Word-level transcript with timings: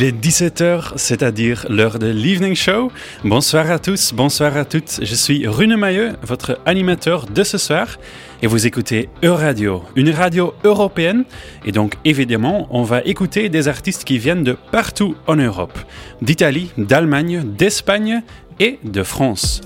Il 0.00 0.04
est 0.04 0.12
17h, 0.12 0.92
c'est-à-dire 0.94 1.66
l'heure 1.68 1.98
de 1.98 2.06
l'Evening 2.06 2.54
Show. 2.54 2.92
Bonsoir 3.24 3.68
à 3.68 3.80
tous, 3.80 4.12
bonsoir 4.14 4.56
à 4.56 4.64
toutes. 4.64 5.00
Je 5.02 5.14
suis 5.16 5.44
Rune 5.48 5.74
Mailleux, 5.74 6.12
votre 6.22 6.60
animateur 6.66 7.26
de 7.26 7.42
ce 7.42 7.58
soir. 7.58 7.98
Et 8.40 8.46
vous 8.46 8.64
écoutez 8.64 9.08
Euradio, 9.24 9.82
une 9.96 10.10
radio 10.10 10.54
européenne. 10.62 11.24
Et 11.66 11.72
donc, 11.72 11.94
évidemment, 12.04 12.68
on 12.70 12.84
va 12.84 13.02
écouter 13.02 13.48
des 13.48 13.66
artistes 13.66 14.04
qui 14.04 14.18
viennent 14.18 14.44
de 14.44 14.56
partout 14.70 15.16
en 15.26 15.34
Europe. 15.34 15.76
D'Italie, 16.22 16.70
d'Allemagne, 16.78 17.42
d'Espagne 17.58 18.22
et 18.60 18.78
de 18.84 19.02
France. 19.02 19.62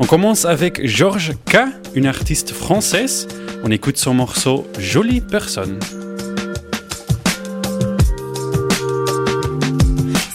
On 0.00 0.04
commence 0.04 0.46
avec 0.46 0.84
Georges 0.84 1.34
K, 1.44 1.58
une 1.94 2.06
artiste 2.06 2.50
française. 2.50 3.28
On 3.62 3.70
écoute 3.70 3.98
son 3.98 4.14
morceau 4.14 4.66
Jolie 4.80 5.20
personne. 5.20 5.78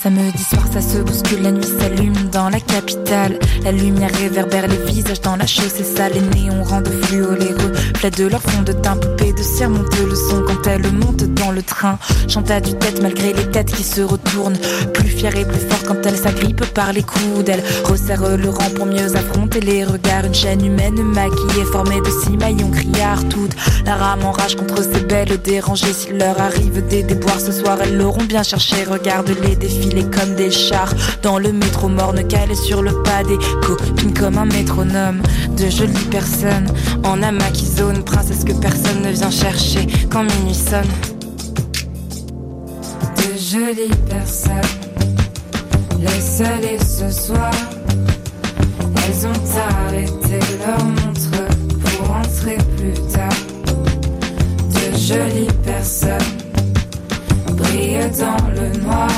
Samedi 0.02 0.44
soir, 0.44 0.64
ça 0.74 0.82
se 0.82 0.98
bouscule, 0.98 1.44
la 1.44 1.52
nuit 1.52 1.64
s'allume 1.64 2.16
dans 2.32 2.50
la 2.50 2.60
capitale. 2.60 3.38
La 3.64 3.72
lumière 3.72 4.10
réverbère 4.16 4.68
les 4.68 4.92
visages 4.92 5.22
dans 5.22 5.36
la 5.36 5.46
chaussée 5.46 5.84
sale. 5.84 6.14
Les 6.14 6.42
néons 6.42 6.64
rendent 6.64 6.90
fluo 7.04 7.36
les 7.36 7.54
reflets 7.54 8.10
de 8.10 8.26
leur 8.26 8.42
fond 8.42 8.64
de 8.64 8.72
teint. 8.72 8.98
Poupée 8.98 9.32
de 9.32 9.44
cire 9.44 9.70
monte 9.70 9.96
le 10.00 10.16
son 10.16 10.42
quand 10.42 10.68
elle 10.68 10.92
monte 10.92 11.26
dans 11.36 11.52
le 11.52 11.62
train. 11.62 12.00
Chante 12.28 12.50
à 12.50 12.60
du 12.60 12.74
tête 12.74 13.00
malgré 13.04 13.32
les 13.32 13.52
têtes 13.52 13.72
qui 13.72 13.84
se 13.84 14.02
retournent. 14.02 14.58
Plus 14.92 15.08
fière 15.08 15.36
et 15.36 15.46
plus 15.46 15.60
forte 15.70 15.86
quand 15.86 16.04
elle 16.04 16.18
s'agrippe 16.18 16.66
par 16.74 16.94
les 16.94 17.04
coudes. 17.04 17.50
Elle 17.50 17.64
resserre 17.86 18.38
le 18.38 18.50
rang 18.50 18.72
pour 18.76 18.88
mieux 18.88 19.16
affronter 19.16 19.60
les 19.60 19.86
regards. 19.86 20.26
Une 20.26 20.34
chaîne 20.34 20.66
humaine 20.66 21.00
maquillée, 21.04 21.66
formée 21.72 22.02
de 22.02 22.10
six 22.24 22.38
maillons 22.38 22.72
criards. 22.72 23.30
Toutes 23.30 23.56
la 23.86 23.98
rame 23.98 24.26
enrage 24.26 24.56
contre 24.56 24.82
ces 24.82 25.02
belles 25.02 25.40
dérangées. 25.44 25.94
S'il 25.94 26.18
leur 26.18 26.42
arrive 26.42 26.88
des 26.88 27.04
déboires 27.04 27.40
ce 27.40 27.52
soir, 27.52 27.78
elles 27.84 27.98
l'auront 27.98 28.24
bien 28.24 28.42
cherché. 28.42 28.84
Regarde 28.84 29.30
les 29.44 29.56
défis 29.56 29.91
comme 30.00 30.36
des 30.36 30.52
chars. 30.52 30.94
Dans 31.22 31.38
le 31.38 31.52
métro 31.52 31.88
morne 31.88 32.26
calé 32.28 32.56
sur 32.56 32.82
le 32.82 32.92
pas 33.04 33.24
des 33.24 33.38
copines 33.66 34.14
comme 34.14 34.38
un 34.38 34.46
métronome. 34.46 35.22
De 35.58 35.70
jolies 35.70 36.08
personnes 36.10 36.68
en 37.04 37.22
amas 37.22 37.52
qui 37.52 37.66
princesse 38.06 38.44
que 38.44 38.54
personne 38.54 39.02
ne 39.02 39.12
vient 39.12 39.32
chercher 39.32 39.88
quand 40.10 40.24
minuit 40.24 40.56
sonne. 40.56 40.84
De 43.18 43.38
jolies 43.38 43.96
personnes 44.10 44.56
les 46.00 46.42
aller 46.42 46.80
ce 46.80 47.10
soir 47.12 47.52
elles 49.08 49.28
ont 49.28 49.88
arrêté 49.88 50.40
leur 50.66 50.84
montre 50.86 51.48
pour 51.80 52.08
rentrer 52.08 52.58
plus 52.78 52.94
tard. 53.12 53.30
De 54.70 54.98
jolies 54.98 55.48
personnes 55.66 56.18
brillent 57.56 58.12
dans 58.18 58.48
le 58.50 58.80
noir 58.80 59.10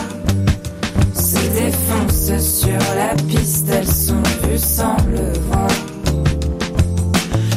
défonce 1.49 2.39
sur 2.39 2.80
la 2.95 3.16
piste, 3.27 3.69
elles 3.69 3.88
sont 3.88 4.22
vues 4.44 4.58
sans 4.58 4.97
le 5.08 5.33
voir. 5.47 5.67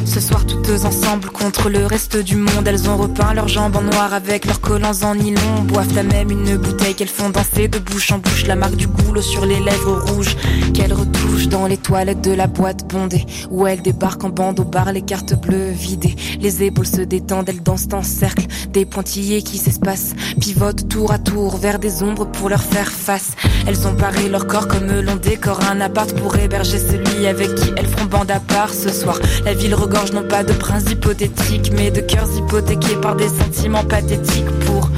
Ce 0.05 0.19
soir, 0.19 0.45
toutes 0.45 0.67
ensemble 0.83 1.29
contre 1.29 1.69
le 1.69 1.85
reste 1.85 2.17
du 2.17 2.37
monde. 2.37 2.67
Elles 2.67 2.89
ont 2.89 2.97
repeint 2.97 3.33
leurs 3.33 3.47
jambes 3.47 3.75
en 3.75 3.81
noir 3.81 4.13
avec 4.13 4.45
leurs 4.45 4.61
collants 4.61 5.03
en 5.03 5.15
nylon. 5.15 5.63
Boivent 5.65 5.93
la 5.93 6.03
même 6.03 6.31
une 6.31 6.57
bouteille 6.57 6.95
qu'elles 6.95 7.07
font 7.07 7.29
danser 7.29 7.67
de 7.67 7.77
bouche 7.79 8.11
en 8.11 8.17
bouche. 8.17 8.47
La 8.47 8.55
marque 8.55 8.75
du 8.75 8.87
goulot 8.87 9.21
sur 9.21 9.45
les 9.45 9.59
lèvres 9.59 10.01
rouges 10.11 10.35
qu'elles 10.73 10.93
retouchent 10.93 11.16
dans 11.57 11.65
les 11.65 11.77
toilettes 11.77 12.21
de 12.21 12.33
la 12.33 12.45
boîte 12.45 12.85
bondée. 12.87 13.25
Où 13.49 13.65
elles 13.65 13.81
débarquent 13.81 14.25
en 14.25 14.29
bande 14.29 14.59
au 14.59 14.63
bar, 14.63 14.91
les 14.91 15.01
cartes 15.01 15.33
bleues 15.33 15.71
vidées. 15.71 16.15
Les 16.39 16.61
épaules 16.61 16.85
se 16.85 17.01
détendent, 17.01 17.49
elles 17.49 17.63
dansent 17.63 17.87
en 17.93 18.03
cercle. 18.03 18.45
Des 18.71 18.85
pointillés 18.85 19.41
qui 19.41 19.57
s'espacent, 19.57 20.13
pivotent 20.39 20.87
tour 20.87 21.11
à 21.11 21.17
tour 21.17 21.57
vers 21.57 21.79
des 21.79 22.03
ombres 22.03 22.25
pour 22.25 22.49
leur 22.49 22.61
faire 22.61 22.91
face. 22.91 23.31
Elles 23.65 23.87
ont 23.87 23.95
paré 23.95 24.29
leur 24.29 24.45
corps 24.45 24.67
comme 24.67 25.01
l'on 25.01 25.15
décore 25.15 25.61
un 25.71 25.81
appart 25.81 26.11
pour 26.13 26.35
héberger 26.35 26.77
celui 26.77 27.25
avec 27.25 27.55
qui 27.55 27.71
elles 27.75 27.87
feront 27.87 28.05
bande 28.05 28.29
à 28.29 28.39
part 28.39 28.73
ce 28.73 28.89
soir. 28.89 29.17
La 29.43 29.55
ville 29.55 29.73
regorge 29.73 30.11
non 30.11 30.27
pas 30.27 30.43
de 30.43 30.53
princes 30.53 30.91
hypothétiques, 30.91 31.71
mais 31.75 31.89
de 31.89 32.01
cœurs 32.01 32.29
hypothéqués 32.37 32.97
par 33.01 33.15
des 33.15 33.29
sentiments 33.29 33.85
pathétiques 33.85 34.51
pour 34.67 34.91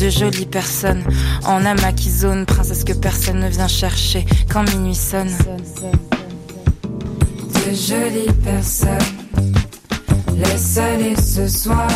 de 0.00 0.10
jolies 0.10 0.46
personnes 0.46 1.02
en 1.46 1.64
amas 1.64 1.92
qui 1.92 2.10
zone, 2.10 2.44
princesse 2.46 2.84
que 2.84 2.92
personne 2.92 3.40
ne 3.40 3.48
vient 3.48 3.68
chercher 3.68 4.24
quand 4.48 4.62
minuit 4.74 4.94
sonne. 4.94 5.30
De 7.66 7.72
jolies 7.74 8.32
personnes, 8.44 8.94
laisse 10.36 10.78
aller 10.78 11.16
ce 11.16 11.48
soir. 11.48 11.88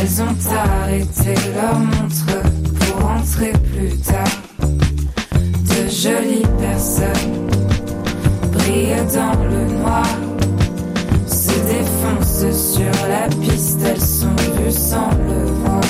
Elles 0.00 0.22
ont 0.22 0.36
arrêté 0.50 1.34
leur 1.54 1.78
montre 1.78 2.42
pour 2.80 3.06
rentrer 3.06 3.52
plus 3.52 3.98
tard. 3.98 4.42
De 4.60 5.88
jolies 5.90 6.46
personnes 6.58 7.48
brillent 8.52 9.12
dans 9.14 9.44
le 9.44 9.66
noir 9.74 10.06
défonce 11.66 12.74
sur 12.74 13.08
la 13.08 13.28
piste, 13.28 13.80
elles 13.84 14.00
sont 14.00 14.36
vues 14.56 14.72
sans 14.72 15.10
le 15.28 15.44
voir. 15.44 15.83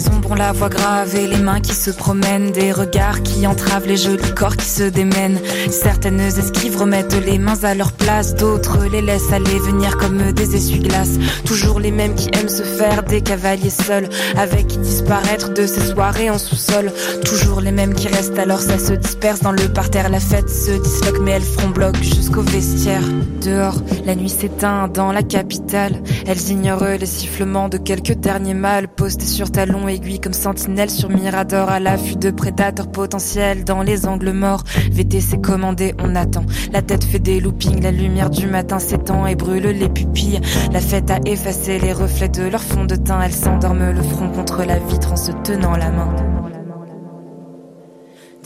Les 0.00 0.08
ombres 0.08 0.30
ont 0.30 0.34
la 0.34 0.52
voix 0.52 0.70
grave 0.70 1.14
et 1.14 1.26
les 1.26 1.36
mains 1.36 1.60
qui 1.60 1.74
se 1.74 1.90
promènent, 1.90 2.52
des 2.52 2.72
regards 2.72 3.22
qui 3.22 3.46
entravent 3.46 3.86
les 3.86 3.98
jolis 3.98 4.34
corps 4.34 4.56
qui 4.56 4.64
se 4.64 4.84
démènent. 4.84 5.38
Certaines 5.70 6.20
esquives 6.20 6.78
remettent 6.78 7.20
les 7.26 7.38
mains 7.38 7.62
à 7.64 7.74
leur 7.74 7.92
place, 7.92 8.34
d'autres 8.34 8.86
les 8.90 9.02
laissent 9.02 9.30
aller 9.30 9.58
venir 9.58 9.98
comme 9.98 10.32
des 10.32 10.56
essuie-glaces. 10.56 11.18
Toujours 11.44 11.80
les 11.80 11.90
mêmes 11.90 12.14
qui 12.14 12.30
aiment 12.32 12.48
se 12.48 12.62
faire 12.62 13.02
des 13.02 13.20
cavaliers 13.20 13.68
seuls, 13.68 14.08
avec 14.38 14.68
qui 14.68 14.78
disparaître 14.78 15.52
de 15.52 15.66
ces 15.66 15.88
soirées 15.88 16.30
en 16.30 16.38
sous-sol. 16.38 16.92
Toujours 17.26 17.60
les 17.60 17.72
mêmes 17.72 17.92
qui 17.92 18.08
restent 18.08 18.38
alors 18.38 18.60
ça 18.62 18.78
se 18.78 18.94
disperse 18.94 19.40
dans 19.40 19.52
le 19.52 19.68
parterre, 19.68 20.08
la 20.08 20.20
fête 20.20 20.48
se 20.48 20.70
disloque 20.70 21.20
mais 21.20 21.32
elles 21.32 21.42
feront 21.42 21.68
bloc 21.68 21.96
jusqu'au 22.02 22.40
vestiaire. 22.40 23.02
Dehors, 23.42 23.82
la 24.06 24.14
nuit 24.14 24.30
s'éteint 24.30 24.88
dans 24.88 25.12
la 25.12 25.22
capitale, 25.22 26.00
elles 26.26 26.50
ignorent 26.50 26.96
les 26.98 27.04
sifflements 27.04 27.68
de 27.68 27.76
quelques 27.76 28.14
derniers 28.14 28.54
mâles 28.54 28.88
postés 28.88 29.26
sur 29.26 29.50
talons 29.50 29.89
aiguille 29.90 30.20
comme 30.20 30.32
sentinelle 30.32 30.90
sur 30.90 31.08
Mirador 31.08 31.68
à 31.68 31.80
l'affût 31.80 32.16
de 32.16 32.30
prédateurs 32.30 32.90
potentiels 32.90 33.64
dans 33.64 33.82
les 33.82 34.06
angles 34.06 34.32
morts. 34.32 34.64
VTC 34.90 35.40
commandé, 35.40 35.94
on 36.02 36.14
attend. 36.16 36.44
La 36.72 36.82
tête 36.82 37.04
fait 37.04 37.18
des 37.18 37.40
loopings, 37.40 37.82
la 37.82 37.90
lumière 37.90 38.30
du 38.30 38.46
matin 38.46 38.78
s'étend 38.78 39.26
et 39.26 39.34
brûle 39.34 39.64
les 39.64 39.88
pupilles. 39.88 40.40
La 40.72 40.80
fête 40.80 41.10
a 41.10 41.18
effacé 41.26 41.78
les 41.78 41.92
reflets 41.92 42.28
de 42.28 42.44
leur 42.44 42.62
fond 42.62 42.84
de 42.84 42.96
teint. 42.96 43.20
Elles 43.20 43.32
s'endorment 43.32 43.90
le 43.90 44.02
front 44.02 44.28
contre 44.30 44.64
la 44.64 44.78
vitre 44.78 45.12
en 45.12 45.16
se 45.16 45.32
tenant 45.32 45.76
la 45.76 45.90
main. 45.90 46.14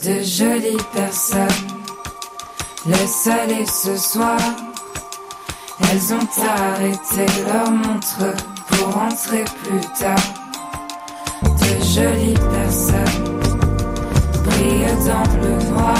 De 0.03 0.21
jolies 0.21 0.83
personnes, 0.93 1.47
laisse 2.87 3.27
aller 3.27 3.65
ce 3.65 3.95
soir. 3.95 4.37
Elles 5.91 6.13
ont 6.13 6.41
arrêté 6.47 7.25
leur 7.47 7.71
montre 7.71 8.33
pour 8.67 8.93
rentrer 8.93 9.43
plus 9.63 9.81
tard 9.99 10.44
de 11.77 11.83
jolies 11.83 12.33
personnes 12.33 13.23
brillent 14.43 15.05
dans 15.05 15.31
le 15.41 15.71
noir, 15.71 15.97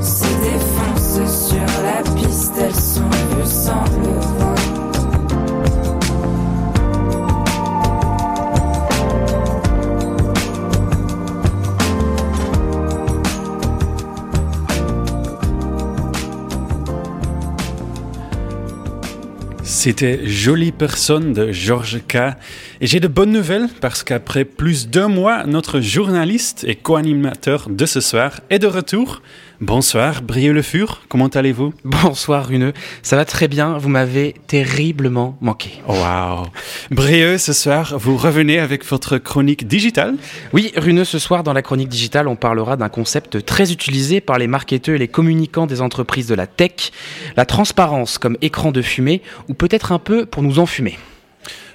se 0.00 0.26
défoncent 0.42 1.48
sur 1.48 1.82
la 1.82 2.02
piste, 2.14 2.54
elles 2.60 2.74
sont 2.74 3.10
vues 3.10 3.46
sans 3.46 3.84
le 4.02 4.20
voir. 4.38 4.57
C'était 19.88 20.26
Jolie 20.26 20.70
personne 20.70 21.32
de 21.32 21.50
Georges 21.50 22.02
K. 22.06 22.36
Et 22.82 22.86
j'ai 22.86 23.00
de 23.00 23.08
bonnes 23.08 23.32
nouvelles 23.32 23.70
parce 23.80 24.04
qu'après 24.04 24.44
plus 24.44 24.86
d'un 24.86 25.08
mois, 25.08 25.46
notre 25.46 25.80
journaliste 25.80 26.62
et 26.68 26.76
co-animateur 26.76 27.70
de 27.70 27.86
ce 27.86 28.02
soir 28.02 28.40
est 28.50 28.58
de 28.58 28.66
retour. 28.66 29.22
Bonsoir, 29.60 30.22
Brieux 30.22 30.52
Le 30.52 30.62
Fur, 30.62 31.00
comment 31.08 31.26
allez-vous? 31.26 31.74
Bonsoir, 31.84 32.46
Runeux. 32.46 32.72
Ça 33.02 33.16
va 33.16 33.24
très 33.24 33.48
bien, 33.48 33.76
vous 33.76 33.88
m'avez 33.88 34.36
terriblement 34.46 35.36
manqué. 35.40 35.82
Waouh 35.88 36.46
Brieux, 36.92 37.38
ce 37.38 37.52
soir, 37.52 37.98
vous 37.98 38.16
revenez 38.16 38.60
avec 38.60 38.84
votre 38.84 39.18
chronique 39.18 39.66
digitale? 39.66 40.14
Oui, 40.52 40.72
Runeux, 40.76 41.04
ce 41.04 41.18
soir, 41.18 41.42
dans 41.42 41.52
la 41.52 41.62
chronique 41.62 41.88
digitale, 41.88 42.28
on 42.28 42.36
parlera 42.36 42.76
d'un 42.76 42.88
concept 42.88 43.44
très 43.44 43.72
utilisé 43.72 44.20
par 44.20 44.38
les 44.38 44.46
marketeurs 44.46 44.94
et 44.94 44.98
les 44.98 45.08
communicants 45.08 45.66
des 45.66 45.80
entreprises 45.80 46.28
de 46.28 46.36
la 46.36 46.46
tech, 46.46 46.92
la 47.36 47.44
transparence 47.44 48.16
comme 48.18 48.36
écran 48.40 48.70
de 48.70 48.80
fumée, 48.80 49.22
ou 49.48 49.54
peut-être 49.54 49.90
un 49.90 49.98
peu 49.98 50.24
pour 50.24 50.44
nous 50.44 50.60
enfumer. 50.60 50.96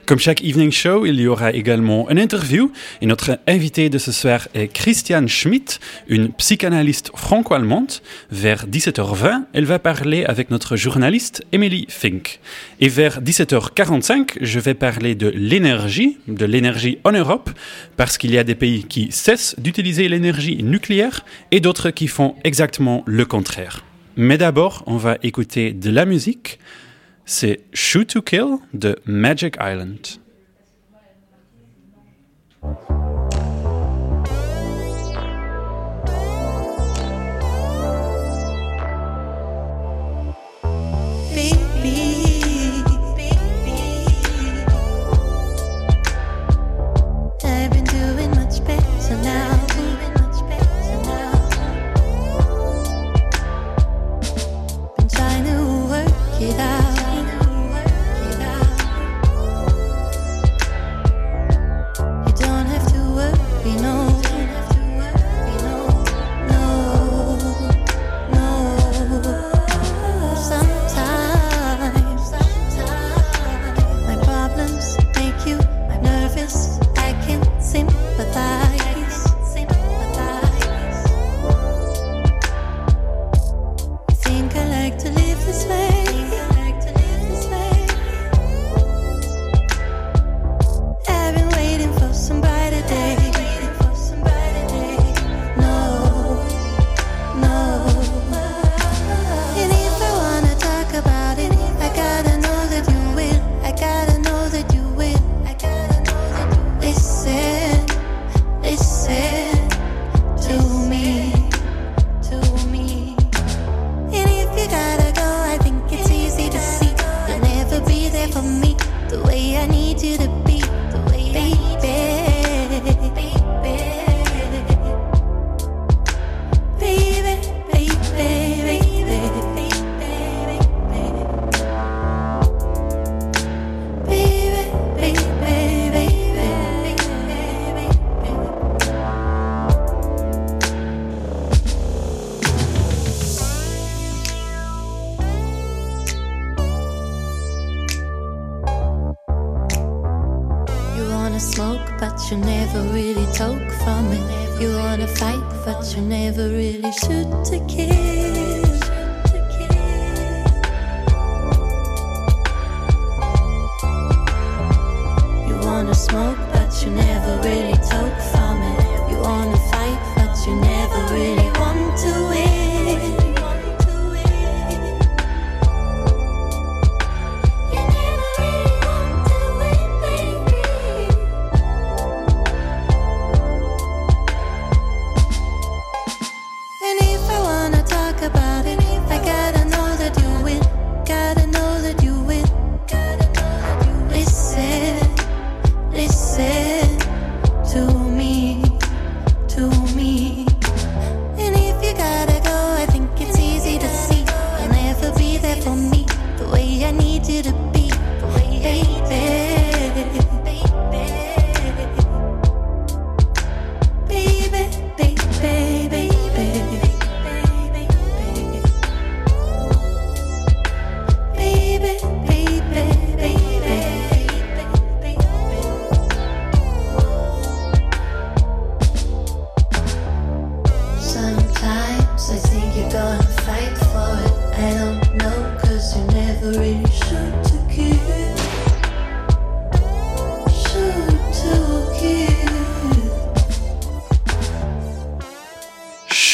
Comme 0.06 0.20
chaque 0.20 0.44
evening 0.44 0.72
show, 0.72 1.06
il 1.06 1.18
y 1.22 1.28
aura 1.28 1.54
également 1.54 2.10
une 2.10 2.20
interview 2.20 2.74
et 3.02 3.06
notre 3.06 3.40
invité 3.48 3.90
de 3.90 3.98
ce 3.98 4.12
soir 4.12 4.50
est 4.54 4.68
Christiane 4.68 5.30
Schmidt, 5.30 5.80
une 6.10 6.34
psychanalyste 6.34 7.12
franco-allemande. 7.16 7.94
Vers 8.30 8.68
17h20, 8.68 9.44
elle 9.54 9.64
va 9.64 9.80
parler 9.80 10.26
avec 10.26 10.52
notre 10.52 10.76
journaliste 10.76 11.46
Emily 11.54 11.86
Fink. 11.88 12.42
Et 12.82 12.90
vers 12.90 13.22
17h45, 13.22 14.40
je 14.42 14.60
vais 14.60 14.74
parler 14.74 15.16
de 15.16 15.30
l'énergie, 15.30 16.18
de 16.28 16.46
l'énergie 16.46 16.98
en 17.06 17.14
Europe, 17.14 17.50
parce 17.96 18.18
qu'il 18.18 18.32
y 18.32 18.38
a 18.38 18.44
des 18.44 18.56
pays 18.56 18.84
qui 18.84 19.10
cessent 19.10 19.56
d'utiliser 19.58 20.10
l'énergie 20.10 20.62
nucléaire 20.64 21.24
et 21.52 21.62
d'autres 21.62 21.92
qui 21.92 22.10
font 22.10 22.36
exactement 22.44 23.04
le 23.06 23.24
contraire. 23.24 23.86
Mais 24.18 24.38
d'abord, 24.38 24.84
on 24.86 24.98
va 24.98 25.18
écouter 25.24 25.72
de 25.72 25.90
la 25.90 26.06
musique 26.06 26.60
c'est 27.25 27.62
Shoot 27.74 28.08
to 28.08 28.22
Kill 28.22 28.58
de 28.74 28.98
Magic 29.06 29.56
Island. 29.60 30.23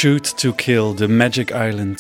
Shoot 0.02 0.34
to 0.38 0.54
Kill 0.54 0.96
de 0.96 1.08
Magic 1.08 1.52
Island. 1.54 1.98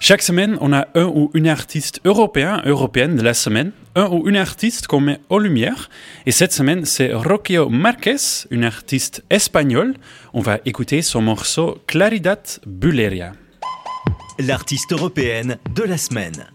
Chaque 0.00 0.20
semaine, 0.20 0.58
on 0.60 0.70
a 0.74 0.86
un 0.94 1.06
ou 1.06 1.30
une 1.32 1.48
artiste 1.48 1.98
européen, 2.04 2.60
européenne 2.66 3.16
de 3.16 3.22
la 3.22 3.32
semaine, 3.32 3.72
un 3.94 4.06
ou 4.10 4.28
une 4.28 4.36
artiste 4.36 4.86
qu'on 4.86 5.00
met 5.00 5.18
en 5.30 5.38
lumière. 5.38 5.88
Et 6.26 6.30
cette 6.30 6.52
semaine, 6.52 6.84
c'est 6.84 7.10
Roquio 7.14 7.70
Marquez, 7.70 8.44
une 8.50 8.64
artiste 8.64 9.24
espagnole. 9.30 9.94
On 10.34 10.42
va 10.42 10.58
écouter 10.66 11.00
son 11.00 11.22
morceau 11.22 11.78
Claridad 11.86 12.42
Buleria. 12.66 13.32
L'artiste 14.38 14.92
européenne 14.92 15.56
de 15.74 15.84
la 15.84 15.96
semaine. 15.96 16.50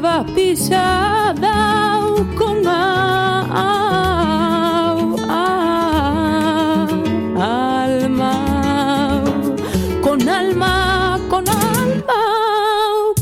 Nuevas 0.00 0.28
pisadas 0.32 1.40
con 2.36 2.66
alma, 2.66 3.22
con 10.02 10.28
alma, 10.28 11.18
con 11.30 11.48
alma, 11.48 12.20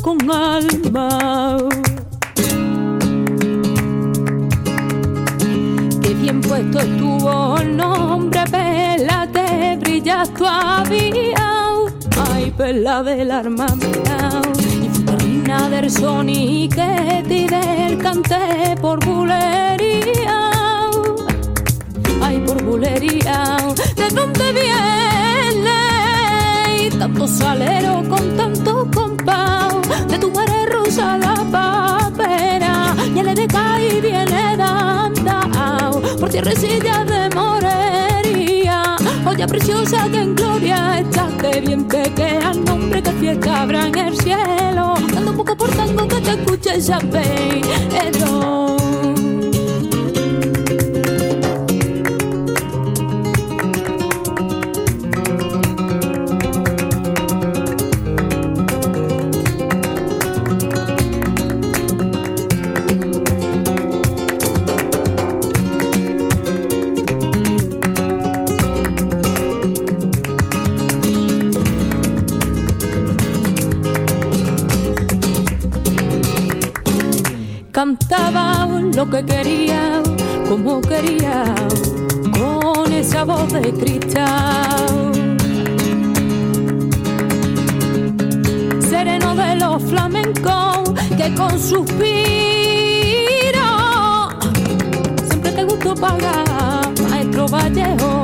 con 0.01 0.31
alma. 0.31 1.59
Qué 6.01 6.15
bien 6.15 6.41
puesto 6.41 6.79
estuvo 6.81 7.59
el 7.59 7.77
nombre, 7.77 8.45
pélate, 8.51 9.77
brillas 9.79 10.33
todavía. 10.33 11.37
Ay, 12.33 12.51
pela 12.57 13.03
del 13.03 13.31
arma 13.31 13.67
Y 15.53 15.55
futurina 15.55 15.69
del 15.69 16.69
que 16.71 17.25
te 17.29 17.47
del 17.57 17.99
canté 17.99 18.75
por 18.81 19.05
bulería. 19.05 20.51
Ay, 22.23 22.39
por 22.47 22.63
bulería. 22.63 23.57
¿De 23.97 24.09
dónde 24.15 24.53
viene? 24.53 25.79
Y 26.81 26.91
tanto 26.91 27.27
salero 27.27 28.03
con 28.09 28.37
tanto 28.37 28.89
compás. 28.95 29.75
De 30.09 30.19
tu 30.19 30.31
madre 30.31 30.67
rusa 30.67 31.19
la 31.19 31.35
papera. 31.51 32.95
Ya 33.15 33.23
le 33.23 33.35
deja 33.35 33.81
y 33.81 34.01
viene 34.01 34.57
dando 34.57 36.01
por 36.19 36.31
tierrecilla 36.31 37.05
de 37.05 37.29
morería. 37.35 38.97
Joya 39.25 39.47
preciosa 39.47 40.09
que 40.11 40.21
en 40.23 40.35
gloria 40.35 41.01
echaste 41.01 41.61
bien 41.61 41.87
que 41.89 42.39
al 42.43 42.65
nombre 42.65 43.03
que 43.03 43.13
fiesta 43.13 43.63
habrá 43.63 43.89
en 43.89 43.99
el 43.99 44.17
cielo. 44.19 44.95
Por 45.63 45.71
tango 45.77 46.09
que 46.09 46.21
te 46.21 46.31
escuche 46.33 46.83
lo 79.05 79.11
que 79.11 79.25
quería, 79.25 80.01
como 80.49 80.81
quería, 80.81 81.45
con 82.39 82.93
esa 82.93 83.25
voz 83.25 83.53
de 83.53 83.73
cristal. 83.73 85.37
Sereno 88.89 89.35
de 89.35 89.57
los 89.57 89.83
flamencos 89.83 90.93
que 91.17 91.35
con 91.35 91.59
suspiro 91.59 92.11
siempre 95.29 95.51
te 95.51 95.65
gustó 95.65 95.95
pagar, 95.95 96.89
maestro 97.11 97.49
Vallejo, 97.49 98.22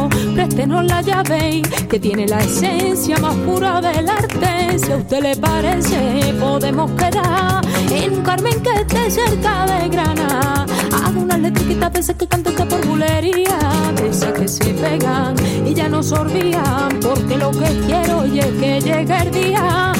préstenos 0.48 0.84
la 0.84 1.02
llave 1.02 1.62
que 1.90 2.00
tiene 2.00 2.26
la 2.26 2.38
esencia 2.38 3.18
más 3.18 3.34
pura 3.36 3.80
del 3.80 4.08
arte. 4.08 4.78
Si 4.78 4.92
a 4.92 4.96
usted 4.96 5.22
le 5.22 5.36
parece, 5.36 6.34
podemos 6.40 6.90
quedar 6.92 7.62
en 7.90 8.14
un 8.14 8.22
Carmen 8.22 8.54
que 8.62 8.70
esté 8.80 9.10
cerca 9.10 9.66
de 9.66 9.88
Granada. 9.88 10.66
Hago 10.92 11.20
unas 11.20 11.40
letritas 11.40 11.92
de 11.92 12.00
esas 12.00 12.16
que 12.16 12.26
canto 12.26 12.54
que 12.54 12.64
por 12.64 12.86
bulería, 12.86 13.58
de 13.96 14.08
esas 14.08 14.32
que 14.32 14.48
se 14.48 14.72
pegan 14.74 15.34
y 15.66 15.74
ya 15.74 15.88
no 15.88 16.02
sorbían. 16.02 16.98
Porque 17.02 17.36
lo 17.36 17.50
que 17.50 17.68
quiero 17.86 18.24
es 18.24 18.46
que 18.60 18.80
llegue 18.80 19.16
el 19.22 19.30
día 19.30 19.92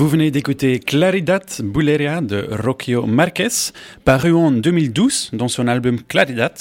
Vous 0.00 0.08
venez 0.08 0.30
d'écouter 0.30 0.78
Claridad 0.78 1.44
Buleria 1.62 2.22
de 2.22 2.48
Rocio 2.64 3.06
Marquez, 3.06 3.72
paru 4.04 4.32
en 4.32 4.50
2012 4.50 5.30
dans 5.34 5.48
son 5.48 5.68
album 5.68 6.00
Claridad. 6.02 6.54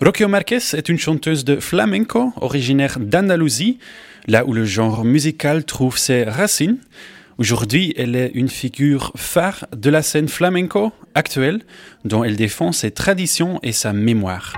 Rocio 0.00 0.28
Marquez 0.28 0.58
est 0.74 0.88
une 0.88 0.98
chanteuse 0.98 1.44
de 1.44 1.56
flamenco 1.56 2.32
originaire 2.40 2.98
d'Andalousie, 2.98 3.78
là 4.26 4.44
où 4.44 4.52
le 4.52 4.64
genre 4.64 5.04
musical 5.04 5.64
trouve 5.64 5.98
ses 5.98 6.24
racines. 6.24 6.78
Aujourd'hui, 7.38 7.94
elle 7.96 8.16
est 8.16 8.32
une 8.34 8.48
figure 8.48 9.12
phare 9.16 9.66
de 9.74 9.90
la 9.90 10.02
scène 10.02 10.28
flamenco 10.28 10.92
actuelle, 11.14 11.62
dont 12.04 12.24
elle 12.24 12.36
défend 12.36 12.72
ses 12.72 12.90
traditions 12.90 13.60
et 13.62 13.72
sa 13.72 13.92
mémoire. 13.92 14.54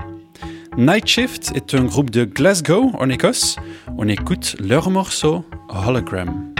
Night 0.77 1.07
Shift 1.07 1.51
est 1.55 1.73
un 1.73 1.85
groupe 1.85 2.11
de 2.11 2.23
Glasgow, 2.23 2.91
en 2.99 3.09
Écosse. 3.09 3.55
On 3.97 4.07
écoute 4.07 4.55
leur 4.59 4.89
morceau 4.89 5.45
Hologram. 5.69 6.56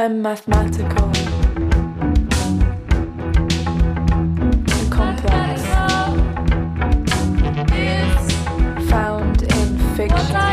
I'm 0.00 0.22
mathematical. 0.22 1.10
and 4.68 4.92
complex. 4.92 5.62
Found 8.88 9.42
in 9.42 9.78
fiction. 9.96 10.47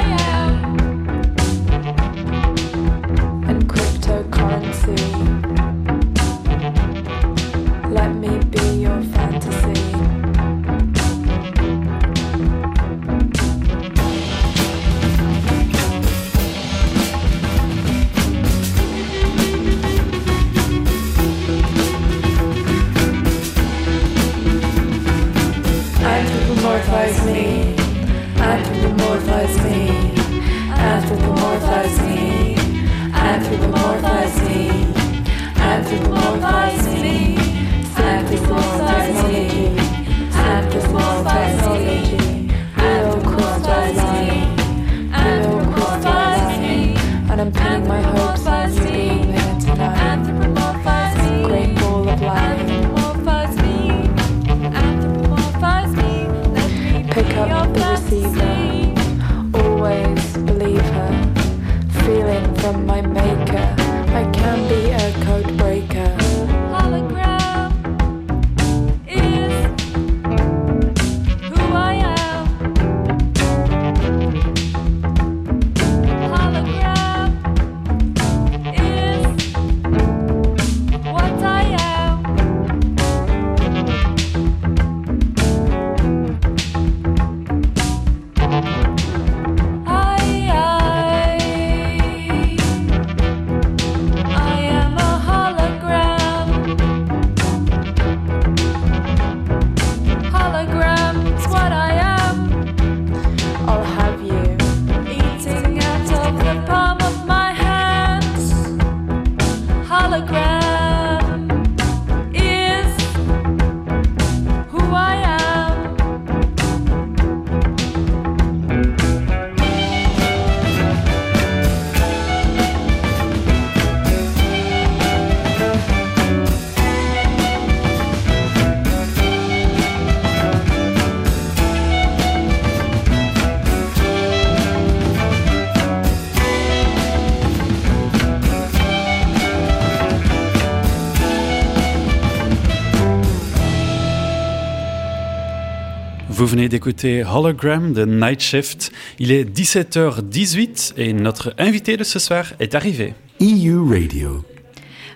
Venez 146.56 146.70
d'écouter 146.70 147.22
Hologram 147.22 147.92
de 147.92 148.06
Night 148.06 148.40
Shift. 148.40 148.94
Il 149.20 149.34
est 149.34 149.44
17h18 149.44 150.94
et 150.96 151.12
notre 151.12 151.54
invité 151.58 151.98
de 151.98 152.06
ce 152.06 152.18
soir 152.18 152.54
est 152.62 152.76
arrivé. 152.76 153.14
EU 153.42 153.78
Radio. 153.90 154.46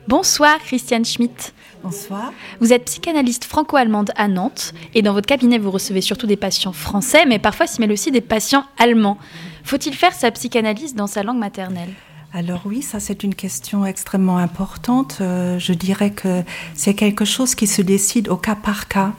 Bonsoir 0.05 0.59
Christiane 0.59 1.05
Schmitt. 1.05 1.53
Bonsoir. 1.81 2.33
Vous 2.59 2.73
êtes 2.73 2.83
psychanalyste 2.83 3.45
franco-allemande 3.45 4.11
à 4.17 4.27
Nantes 4.27 4.73
et 4.93 5.01
dans 5.01 5.13
votre 5.13 5.27
cabinet 5.27 5.57
vous 5.59 5.71
recevez 5.71 6.01
surtout 6.01 6.27
des 6.27 6.35
patients 6.35 6.73
français 6.73 7.25
mais 7.25 7.39
parfois 7.39 7.67
s'y 7.67 7.79
mêlent 7.79 7.93
aussi 7.93 8.11
des 8.11 8.19
patients 8.19 8.65
allemands. 8.77 9.17
Faut-il 9.63 9.93
faire 9.93 10.11
sa 10.11 10.31
psychanalyse 10.31 10.93
dans 10.93 11.07
sa 11.07 11.23
langue 11.23 11.39
maternelle? 11.39 11.93
Alors 12.33 12.63
oui, 12.65 12.81
ça 12.81 12.99
c'est 12.99 13.23
une 13.23 13.33
question 13.33 13.85
extrêmement 13.85 14.39
importante. 14.39 15.19
Euh, 15.21 15.57
je 15.57 15.71
dirais 15.71 16.11
que 16.11 16.43
c'est 16.73 16.95
quelque 16.95 17.23
chose 17.23 17.55
qui 17.55 17.65
se 17.65 17.81
décide 17.81 18.27
au 18.27 18.35
cas 18.35 18.55
par 18.55 18.89
cas. 18.89 19.13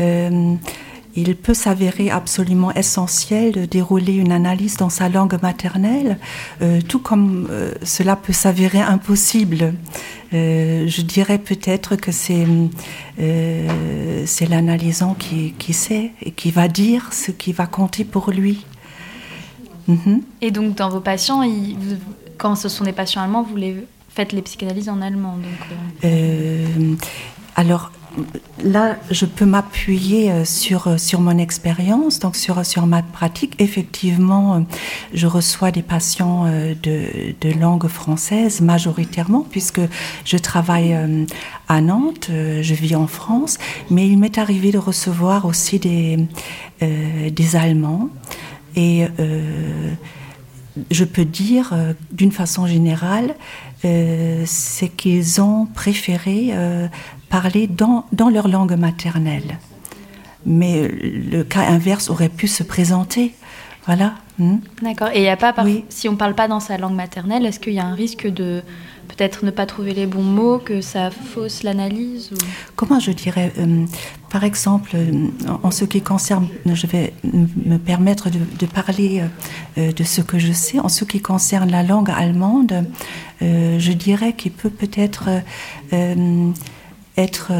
Euh, 0.00 0.56
il 1.16 1.36
peut 1.36 1.54
s'avérer 1.54 2.10
absolument 2.10 2.72
essentiel 2.72 3.52
de 3.52 3.64
dérouler 3.64 4.14
une 4.14 4.32
analyse 4.32 4.76
dans 4.76 4.88
sa 4.88 5.08
langue 5.08 5.40
maternelle, 5.42 6.18
euh, 6.60 6.80
tout 6.80 6.98
comme 6.98 7.46
euh, 7.50 7.72
cela 7.82 8.16
peut 8.16 8.32
s'avérer 8.32 8.80
impossible. 8.80 9.74
Euh, 10.32 10.86
je 10.88 11.02
dirais 11.02 11.38
peut-être 11.38 11.96
que 11.96 12.10
c'est 12.10 12.46
c'est 14.26 14.46
l'analysant 14.48 15.14
qui, 15.14 15.52
qui 15.52 15.72
sait 15.72 16.10
et 16.22 16.32
qui 16.32 16.50
va 16.50 16.66
dire 16.66 17.12
ce 17.12 17.30
qui 17.30 17.52
va 17.52 17.66
compter 17.66 18.04
pour 18.04 18.30
lui. 18.30 18.64
Mhm. 19.86 20.22
Et 20.40 20.50
donc 20.50 20.74
dans 20.74 20.88
vos 20.88 21.00
patients, 21.00 21.42
quand 22.38 22.56
ce 22.56 22.68
sont 22.68 22.84
des 22.84 22.92
patients 22.92 23.22
allemands, 23.22 23.42
vous 23.42 23.56
les 23.56 23.76
faites 24.08 24.32
les 24.32 24.42
psychanalyses 24.42 24.88
en 24.88 25.00
allemand 25.00 25.36
donc, 25.36 26.10
Alors 27.54 27.92
là, 28.62 28.96
je 29.10 29.26
peux 29.26 29.44
m'appuyer 29.44 30.30
euh, 30.30 30.44
sur, 30.44 30.88
euh, 30.88 30.98
sur 30.98 31.20
mon 31.20 31.38
expérience, 31.38 32.18
donc 32.18 32.36
sur, 32.36 32.64
sur 32.64 32.86
ma 32.86 33.02
pratique. 33.02 33.54
Effectivement, 33.58 34.54
euh, 34.54 34.60
je 35.12 35.26
reçois 35.26 35.70
des 35.70 35.82
patients 35.82 36.44
de, 36.44 37.34
de 37.40 37.58
langue 37.58 37.86
française 37.88 38.60
majoritairement, 38.60 39.46
puisque 39.48 39.80
je 40.24 40.36
travaille 40.36 40.96
à 41.68 41.80
Nantes, 41.80 42.30
je 42.30 42.74
vis 42.74 42.96
en 42.96 43.06
France, 43.06 43.58
mais 43.90 44.08
il 44.08 44.18
m'est 44.18 44.38
arrivé 44.38 44.72
de 44.72 44.78
recevoir 44.78 45.44
aussi 45.44 45.78
des, 45.78 46.18
des 46.80 47.56
Allemands. 47.56 48.08
Et 48.76 49.06
je 50.90 51.04
peux 51.04 51.24
dire 51.24 51.72
d'une 52.12 52.32
façon 52.32 52.66
générale, 52.66 53.34
c'est 53.82 54.88
qu'ils 54.88 55.40
ont 55.40 55.66
préféré 55.66 56.52
parler 57.28 57.66
dans, 57.66 58.06
dans 58.12 58.28
leur 58.28 58.48
langue 58.48 58.76
maternelle. 58.76 59.58
Mais 60.46 60.88
le 60.88 61.42
cas 61.42 61.62
inverse 61.68 62.10
aurait 62.10 62.28
pu 62.28 62.48
se 62.48 62.62
présenter. 62.62 63.34
Voilà. 63.86 64.14
Hmm. 64.38 64.56
D'accord. 64.82 65.08
Et 65.14 65.22
il 65.22 65.28
a 65.28 65.36
pas, 65.36 65.52
par- 65.52 65.64
Oui. 65.64 65.84
si 65.88 66.08
on 66.08 66.16
parle 66.16 66.34
pas 66.34 66.48
dans 66.48 66.60
sa 66.60 66.76
langue 66.78 66.94
maternelle, 66.94 67.46
est-ce 67.46 67.60
qu'il 67.60 67.74
y 67.74 67.78
a 67.78 67.84
un 67.86 67.94
risque 67.94 68.26
de 68.26 68.62
peut-être 69.04 69.44
ne 69.44 69.50
pas 69.50 69.66
trouver 69.66 69.94
les 69.94 70.06
bons 70.06 70.22
mots, 70.22 70.58
que 70.58 70.80
ça 70.80 71.10
fausse 71.10 71.62
l'analyse. 71.62 72.30
Comment 72.76 73.00
je 73.00 73.12
dirais 73.12 73.52
euh, 73.58 73.84
Par 74.30 74.44
exemple, 74.44 74.90
euh, 74.94 75.28
en 75.62 75.70
ce 75.70 75.84
qui 75.84 76.00
concerne, 76.02 76.48
je 76.64 76.86
vais 76.86 77.12
me 77.22 77.76
permettre 77.76 78.30
de, 78.30 78.66
parler 78.66 79.22
euh, 79.78 79.92
de 79.92 80.04
ce 80.04 80.20
que 80.20 80.38
je 80.38 80.52
sais. 80.52 80.78
En 80.78 80.88
ce 80.88 81.04
qui 81.04 81.20
concerne 81.20 81.70
la 81.70 81.82
langue 81.82 82.10
allemande, 82.10 82.84
je 83.40 83.92
dirais 83.92 84.32
qu'il 84.32 84.52
peut 84.52 84.70
peut-être 84.70 85.28
être 87.16 87.52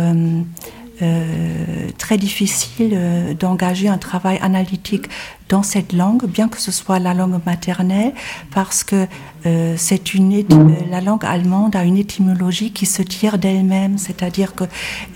très 1.99 2.17
difficile 2.19 2.93
euh, 2.95 3.35
d'engager 3.35 3.89
un 3.89 3.99
travail 3.99 4.39
analytique 4.43 5.07
dans 5.49 5.63
cette 5.63 5.93
langue, 5.93 6.25
bien 6.27 6.49
que 6.49 6.61
ce 6.61 6.73
soit 6.73 6.99
la 6.99 7.15
langue 7.15 7.39
maternelle, 7.45 8.13
parce 8.53 8.85
que 8.85 9.07
euh, 9.47 9.77
une 10.15 10.33
euh, 10.53 10.69
la 10.91 11.01
langue 11.01 11.25
allemande 11.25 11.77
a 11.77 11.85
une 11.85 11.97
étymologie 11.99 12.71
qui 12.73 12.87
se 12.87 13.03
tire 13.03 13.39
d'elle-même, 13.39 13.99
c'est-à-dire 13.99 14.55
que 14.55 14.65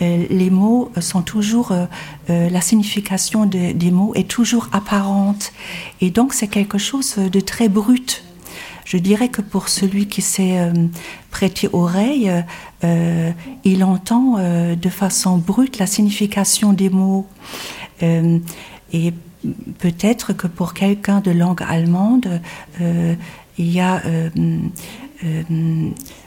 euh, 0.03 0.27
les 0.29 0.51
mots 0.51 0.91
sont 1.01 1.23
toujours 1.23 1.73
euh, 1.73 1.87
euh, 2.31 2.51
la 2.51 2.61
signification 2.61 3.47
de- 3.47 3.73
des 3.73 3.91
mots 3.91 4.13
est 4.15 4.29
toujours 4.29 4.69
apparente, 4.73 5.53
et 6.01 6.11
donc 6.11 6.35
c'est 6.35 6.49
quelque 6.49 6.79
chose 6.79 7.17
de 7.17 7.41
très 7.41 7.69
brut. 7.69 8.25
Je 8.89 8.97
dirais 8.97 9.29
que 9.29 9.43
pour 9.43 9.69
celui 9.69 10.07
qui 10.07 10.23
s'est 10.23 10.59
euh, 10.59 10.73
prêté 11.31 11.69
oreille, 11.75 12.33
euh, 12.85 13.31
il 13.63 13.85
entend 13.85 14.37
euh, 14.39 14.77
de 14.77 14.89
façon 14.89 15.37
brute 15.37 15.79
la 15.79 15.87
signification 15.87 16.73
des 16.73 16.89
mots. 16.89 17.27
Et 18.01 19.13
peut-être 19.79 20.33
que 20.33 20.47
pour 20.47 20.73
quelqu'un 20.73 21.21
de 21.21 21.33
langue 21.33 21.63
allemande, 21.69 22.41
il 22.81 23.73
y 23.73 23.81
a 23.81 24.01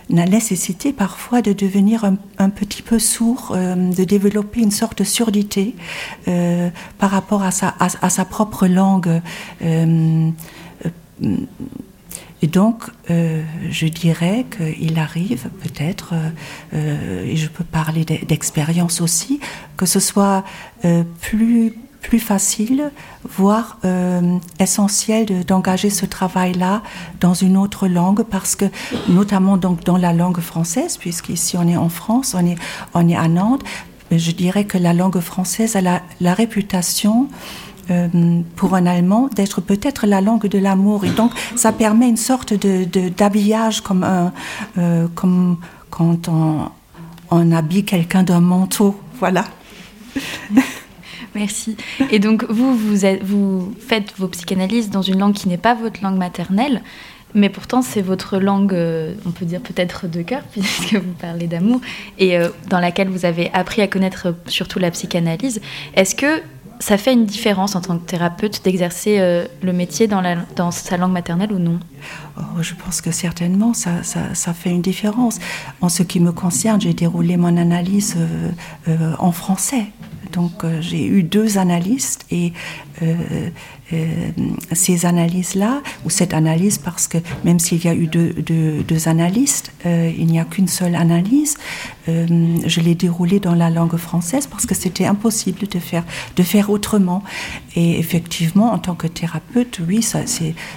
la 0.10 0.26
nécessité 0.26 0.92
parfois 0.92 1.42
de 1.42 1.54
devenir 1.54 2.04
un, 2.38 2.50
petit 2.50 2.82
peu 2.82 3.00
sourd, 3.00 3.56
de 3.56 4.04
développer 4.04 4.60
une 4.60 4.72
sorte 4.72 4.98
de 4.98 5.06
surdité 5.06 5.76
par 6.26 7.10
rapport 7.10 7.42
à 7.42 7.52
sa, 7.52 8.26
propre 8.26 8.68
langue. 8.68 9.22
Et 12.44 12.48
donc, 12.48 12.84
euh, 13.10 13.44
je 13.70 13.86
dirais 13.88 14.46
qu'il 14.56 14.98
arrive 14.98 15.50
peut-être, 15.62 16.14
euh, 16.14 16.30
euh, 16.74 17.26
et 17.26 17.36
je 17.36 17.48
peux 17.48 17.64
parler 17.64 18.04
d'e- 18.06 18.26
d'expérience 18.26 19.00
aussi, 19.02 19.40
que 19.78 19.86
ce 19.86 20.00
soit 20.00 20.44
plus, 21.22 21.74
plus 22.02 22.20
facile, 22.20 22.92
voire 23.38 23.78
essentiel 24.60 25.26
de- 25.28 25.44
d'engager 25.44 25.90
ce 25.92 26.06
travail-là 26.08 26.82
dans 27.20 27.36
une 27.36 27.56
autre 27.58 27.88
langue, 27.88 28.24
parce 28.24 28.56
que, 28.56 28.66
notamment 29.08 29.58
donc 29.58 29.84
dans 29.84 29.98
la 29.98 30.12
langue 30.14 30.40
française, 30.40 30.98
puisqu'ici 30.98 31.58
on 31.58 31.68
est 31.68 31.78
en 31.78 31.90
France, 31.90 32.36
on 32.38 32.46
est, 32.46 32.56
on 32.96 33.08
est 33.08 33.16
à 33.16 33.28
Nantes, 33.28 33.62
je 34.12 34.32
dirais 34.32 34.66
que 34.66 34.78
la 34.80 34.94
langue 34.94 35.20
française 35.20 35.76
a 35.76 35.82
la 36.20 36.34
réputation 36.34 37.30
euh, 37.90 38.08
pour 38.56 38.76
un 38.76 38.86
Allemand 38.86 39.28
d'être 39.36 39.62
peut-être 39.62 40.06
la 40.08 40.22
langue 40.22 40.48
de 40.48 40.60
l'amour. 40.60 41.06
Et 41.06 41.10
donc, 41.10 41.32
ça 41.56 41.72
permet 41.72 42.08
une 42.08 42.18
sorte 42.18 42.54
de, 42.54 42.86
de- 42.86 43.10
d'habillage 43.10 43.82
comme, 43.82 44.06
euh, 44.78 45.08
comme 45.16 45.58
quand 45.90 46.28
on, 46.28 46.70
on 47.32 47.52
habille 47.52 47.84
quelqu'un 47.86 48.24
d'un 48.24 48.40
manteau. 48.42 49.00
Voilà. 49.20 49.46
Merci. 51.36 51.78
Et 52.12 52.20
donc, 52.20 52.46
vous, 52.50 52.76
vous, 52.76 52.98
vous 53.24 53.74
faites 53.80 54.14
vos 54.18 54.28
psychanalyses 54.28 54.90
dans 54.90 55.02
une 55.02 55.20
langue 55.20 55.34
qui 55.34 55.48
n'est 55.48 55.58
pas 55.58 55.74
votre 55.76 56.02
langue 56.04 56.18
maternelle, 56.18 56.82
mais 57.34 57.48
pourtant, 57.48 57.82
c'est 57.82 58.02
votre 58.02 58.38
langue, 58.40 58.74
euh, 58.74 59.14
on 59.26 59.32
peut 59.32 59.46
dire 59.46 59.62
peut-être 59.62 60.08
de 60.10 60.22
cœur, 60.22 60.42
puisque 60.52 60.96
vous 60.96 61.14
parlez 61.22 61.48
d'amour, 61.48 61.80
et 62.20 62.38
dans 62.70 62.80
laquelle 62.80 63.08
vous 63.08 63.24
avez 63.26 63.50
appris 63.54 63.82
à 63.82 63.88
connaître 63.88 64.36
surtout 64.48 64.80
la 64.80 64.92
psychanalyse. 64.92 65.62
Est-ce 65.96 66.16
que 66.16 66.42
ça 66.82 66.98
fait 66.98 67.14
une 67.14 67.26
différence 67.26 67.76
en 67.76 67.82
tant 67.82 67.98
que 67.98 68.06
thérapeute 68.06 68.64
d'exercer 68.64 69.18
euh, 69.20 69.46
le 69.62 69.72
métier 69.72 70.08
dans, 70.08 70.72
sa 70.72 70.98
langue 70.98 71.12
maternelle 71.12 71.54
ou 71.54 71.60
non? 71.60 71.80
Oh, 72.38 72.62
je 72.62 72.74
pense 72.74 73.02
que 73.02 73.12
certainement, 73.12 73.74
ça, 73.74 74.04
ça, 74.04 74.34
ça 74.34 74.54
fait 74.54 74.72
une 74.72 74.82
différence. 74.82 75.40
En 75.80 75.90
ce 75.90 76.02
qui 76.04 76.20
me 76.20 76.32
concerne, 76.32 76.82
j'ai 76.82 76.94
déroulé 76.94 77.38
mon 77.38 77.56
analyse 77.56 78.16
euh, 78.18 78.52
euh, 78.88 79.14
en 79.20 79.32
français. 79.32 79.86
Donc, 80.32 80.64
euh, 80.64 80.82
j'ai 80.82 81.06
eu 81.06 81.24
deux 81.24 81.58
analystes 81.58 82.26
et 82.32 82.54
euh, 83.02 83.16
euh, 83.94 84.32
ces 84.72 85.06
analyses-là, 85.06 85.82
ou 86.06 86.10
cette 86.10 86.34
analyse, 86.34 86.78
parce 86.78 87.08
que 87.08 87.18
même 87.44 87.60
s'il 87.60 87.84
y 87.84 87.88
a 87.88 87.94
eu 87.94 88.08
deux, 88.08 88.34
deux, 88.34 89.08
analystes, 89.08 89.72
il 89.86 90.26
n'y 90.28 90.40
a 90.40 90.46
qu'une 90.46 90.68
seule 90.68 90.96
analyse, 90.96 91.58
je 92.08 92.82
l'ai 92.82 92.96
déroulée 92.96 93.40
dans 93.40 93.56
la 93.56 93.70
langue 93.70 93.98
française 93.98 94.48
parce 94.48 94.66
que 94.66 94.76
c'était 94.76 95.06
impossible 95.06 95.68
de 95.68 95.80
faire, 95.80 96.04
de 96.36 96.44
faire 96.44 96.70
autrement. 96.70 97.24
Et 97.76 97.98
effectivement, 98.00 98.72
en 98.72 98.78
tant 98.80 98.96
que 98.96 99.08
thérapeute, 99.08 99.80
oui, 99.88 100.02
ça, 100.02 100.20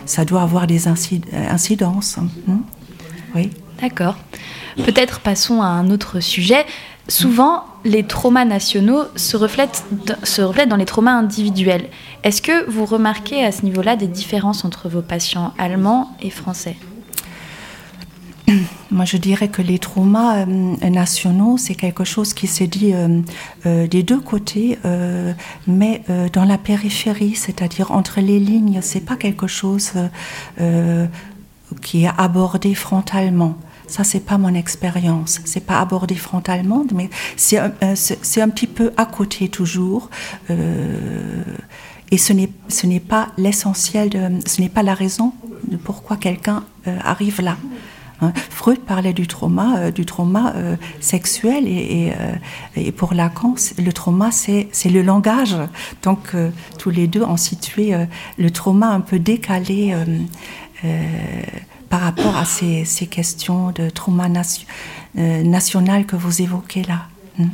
ça 0.06 0.24
doit 0.24 0.42
avoir 0.42 0.66
des 0.66 0.88
inci- 0.88 1.22
incidences. 1.50 2.18
hein. 2.18 2.60
Oui. 3.34 3.50
D'accord. 3.80 4.16
Peut-être 4.76 5.20
passons 5.20 5.60
à 5.62 5.66
un 5.66 5.90
autre 5.90 6.20
sujet. 6.20 6.64
Souvent, 7.08 7.64
les 7.84 8.02
traumas 8.04 8.44
nationaux 8.44 9.04
se 9.16 9.36
reflètent, 9.36 9.84
se 10.22 10.42
reflètent 10.42 10.68
dans 10.68 10.76
les 10.76 10.84
traumas 10.84 11.12
individuels. 11.12 11.88
Est-ce 12.22 12.40
que 12.40 12.68
vous 12.70 12.86
remarquez 12.86 13.44
à 13.44 13.52
ce 13.52 13.62
niveau-là 13.62 13.96
des 13.96 14.06
différences 14.06 14.64
entre 14.64 14.88
vos 14.88 15.02
patients 15.02 15.52
allemands 15.58 16.10
et 16.22 16.30
français? 16.30 16.76
Moi, 18.90 19.04
je 19.04 19.16
dirais 19.16 19.48
que 19.48 19.62
les 19.62 19.78
traumas 19.78 20.44
euh, 20.44 20.44
nationaux, 20.88 21.56
c'est 21.58 21.74
quelque 21.74 22.04
chose 22.04 22.34
qui 22.34 22.46
s'est 22.46 22.66
dit 22.66 22.92
euh, 22.94 23.20
euh, 23.66 23.86
des 23.86 24.02
deux 24.02 24.20
côtés, 24.20 24.78
mais 25.66 26.02
dans 26.32 26.44
la 26.44 26.58
périphérie, 26.58 27.34
c'est-à-dire 27.34 27.90
entre 27.92 28.20
les 28.20 28.38
lignes, 28.38 28.80
c'est 28.82 29.00
pas 29.04 29.16
quelque 29.16 29.46
chose 29.46 29.92
qui 31.82 32.04
est 32.04 32.10
abordé 32.16 32.74
frontalement. 32.74 33.56
Ça, 33.86 34.04
c'est 34.04 34.20
pas 34.20 34.38
mon 34.38 34.54
expérience. 34.54 35.40
C'est 35.44 35.64
pas 35.64 35.80
abordé 35.80 36.14
frontalement, 36.14 36.84
mais 36.94 37.10
c'est 37.36 37.58
un, 37.58 37.72
euh, 37.82 37.94
un 38.36 38.48
petit 38.48 38.66
peu 38.66 38.92
à 38.96 39.06
côté 39.06 39.48
toujours. 39.48 40.10
Euh, 40.50 41.42
et 42.10 42.18
ce 42.18 42.32
n'est 42.32 42.50
ce 42.68 42.86
n'est 42.86 43.00
pas 43.00 43.28
l'essentiel, 43.36 44.40
ce 44.46 44.60
n'est 44.60 44.68
pas 44.68 44.82
la 44.82 44.94
raison 44.94 45.32
de 45.68 45.76
pourquoi 45.76 46.16
quelqu'un 46.16 46.64
euh, 46.86 46.96
arrive 47.02 47.40
là. 47.40 47.56
Hein. 48.20 48.32
Freud 48.50 48.80
parlait 48.80 49.12
du 49.12 49.26
trauma, 49.26 49.90
du 49.90 50.06
trauma 50.06 50.54
sexuel 51.00 51.66
et, 51.66 52.12
et, 52.76 52.86
et 52.86 52.92
pour 52.92 53.12
Lacan, 53.12 53.54
le 53.78 53.92
trauma 53.92 54.30
c'est 54.30 54.68
le 54.84 55.02
langage. 55.02 55.56
Donc 56.02 56.36
tous 56.78 56.90
les 56.90 57.08
deux 57.08 57.22
ont 57.22 57.36
situé 57.36 57.92
le 58.38 58.50
trauma 58.50 58.88
un 58.88 59.00
peu 59.00 59.18
décalé 59.18 59.96
par 61.94 62.00
rapport 62.00 62.36
à 62.36 62.44
ces, 62.44 62.84
ces 62.84 63.06
questions 63.06 63.70
de 63.70 63.88
trauma 63.88 64.28
nation- 64.28 64.66
euh, 65.16 65.44
national 65.44 66.06
que 66.06 66.16
vous 66.16 66.42
évoquez 66.42 66.82
là. 66.82 67.06
Hmm. 67.38 67.50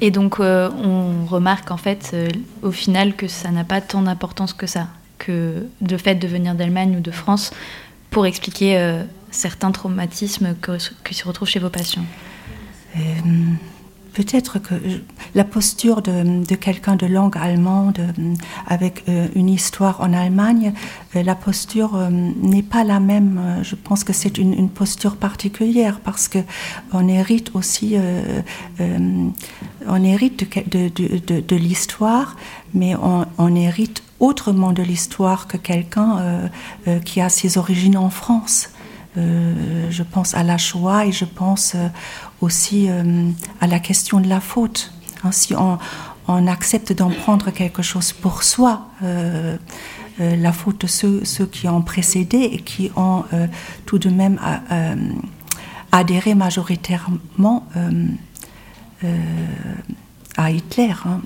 Et 0.00 0.10
donc, 0.10 0.40
euh, 0.40 0.68
on 0.72 1.24
remarque 1.24 1.70
en 1.70 1.76
fait, 1.76 2.10
euh, 2.12 2.28
au 2.62 2.72
final, 2.72 3.14
que 3.14 3.28
ça 3.28 3.52
n'a 3.52 3.62
pas 3.62 3.80
tant 3.80 4.02
d'importance 4.02 4.54
que 4.54 4.66
ça, 4.66 4.88
que 5.18 5.68
le 5.88 5.98
fait 5.98 6.16
de 6.16 6.26
venir 6.26 6.56
d'Allemagne 6.56 6.96
ou 6.96 7.00
de 7.00 7.12
France 7.12 7.52
pour 8.10 8.26
expliquer 8.26 9.02
certains 9.30 9.70
traumatismes 9.70 10.56
que, 10.60 10.72
qui 11.04 11.14
se 11.14 11.24
retrouvent 11.24 11.48
chez 11.48 11.60
vos 11.60 11.70
patients. 11.70 12.06
Peut-être 14.12 14.58
que 14.58 14.74
la 15.34 15.44
posture 15.44 16.02
de, 16.02 16.54
quelqu'un 16.56 16.96
de 16.96 17.06
langue 17.06 17.36
allemande 17.36 17.98
euh, 18.00 18.34
avec 18.66 19.04
euh, 19.08 19.28
une 19.34 19.48
histoire 19.48 20.00
en 20.00 20.12
Allemagne, 20.12 20.72
euh, 21.14 21.22
la 21.22 21.34
posture 21.34 21.96
n'est 22.10 22.62
pas 22.62 22.82
la 22.82 22.98
même. 22.98 23.60
Je 23.62 23.76
pense 23.76 24.04
que 24.04 24.12
c'est 24.12 24.38
une, 24.38 24.68
posture 24.70 25.16
particulière 25.16 26.00
parce 26.00 26.28
que 26.28 26.38
on 26.92 27.08
hérite 27.08 27.50
aussi, 27.54 27.96
on 28.78 30.04
hérite 30.04 30.46
de, 30.70 31.56
l'histoire, 31.56 32.36
mais 32.74 32.94
on, 32.94 33.54
hérite 33.54 34.02
autrement 34.20 34.72
de 34.72 34.82
l'histoire 34.82 35.46
que 35.48 35.56
quelqu'un 35.56 36.50
qui 37.04 37.20
a 37.20 37.28
ses 37.28 37.58
origines 37.58 37.96
en 37.96 38.10
France. 38.10 38.70
Je 39.16 40.02
pense 40.02 40.34
à 40.34 40.42
la 40.42 40.56
Shoah 40.56 41.06
et 41.06 41.12
je 41.12 41.24
pense 41.24 41.74
aussi 42.40 42.86
euh, 42.88 43.30
à 43.60 43.66
la 43.66 43.78
question 43.78 44.20
de 44.20 44.28
la 44.28 44.40
faute. 44.40 44.92
Hein, 45.24 45.32
si 45.32 45.54
on, 45.54 45.78
accepte 46.46 46.92
d'en 46.92 47.10
prendre 47.10 47.50
quelque 47.50 47.82
chose 47.82 48.12
pour 48.12 48.44
soi, 48.44 48.86
euh, 49.02 49.56
euh, 50.20 50.36
la 50.36 50.52
faute 50.52 50.82
de 50.82 50.86
ceux, 50.86 51.46
qui 51.50 51.66
ont 51.66 51.82
précédé 51.82 52.38
et 52.38 52.58
qui 52.58 52.92
ont 52.94 53.24
tout 53.84 53.98
de 53.98 54.10
même 54.10 54.38
adhéré 55.90 56.36
majoritairement 56.36 57.66
à 60.36 60.50
Hitler. 60.52 60.94
hein. 61.04 61.20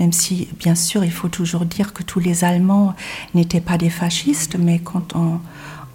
même 0.00 0.10
si, 0.10 0.48
bien 0.58 0.74
sûr, 0.74 1.04
il 1.04 1.12
faut 1.12 1.28
toujours 1.28 1.66
dire 1.66 1.92
que 1.92 2.02
tous 2.02 2.18
les 2.18 2.42
Allemands 2.42 2.96
n'étaient 3.34 3.60
pas 3.60 3.78
des 3.78 3.90
fascistes, 3.90 4.56
mais 4.58 4.80
quand 4.80 5.14
on, 5.14 5.38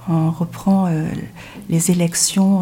reprend 0.08 0.90
les 1.68 1.92
élections 1.92 2.62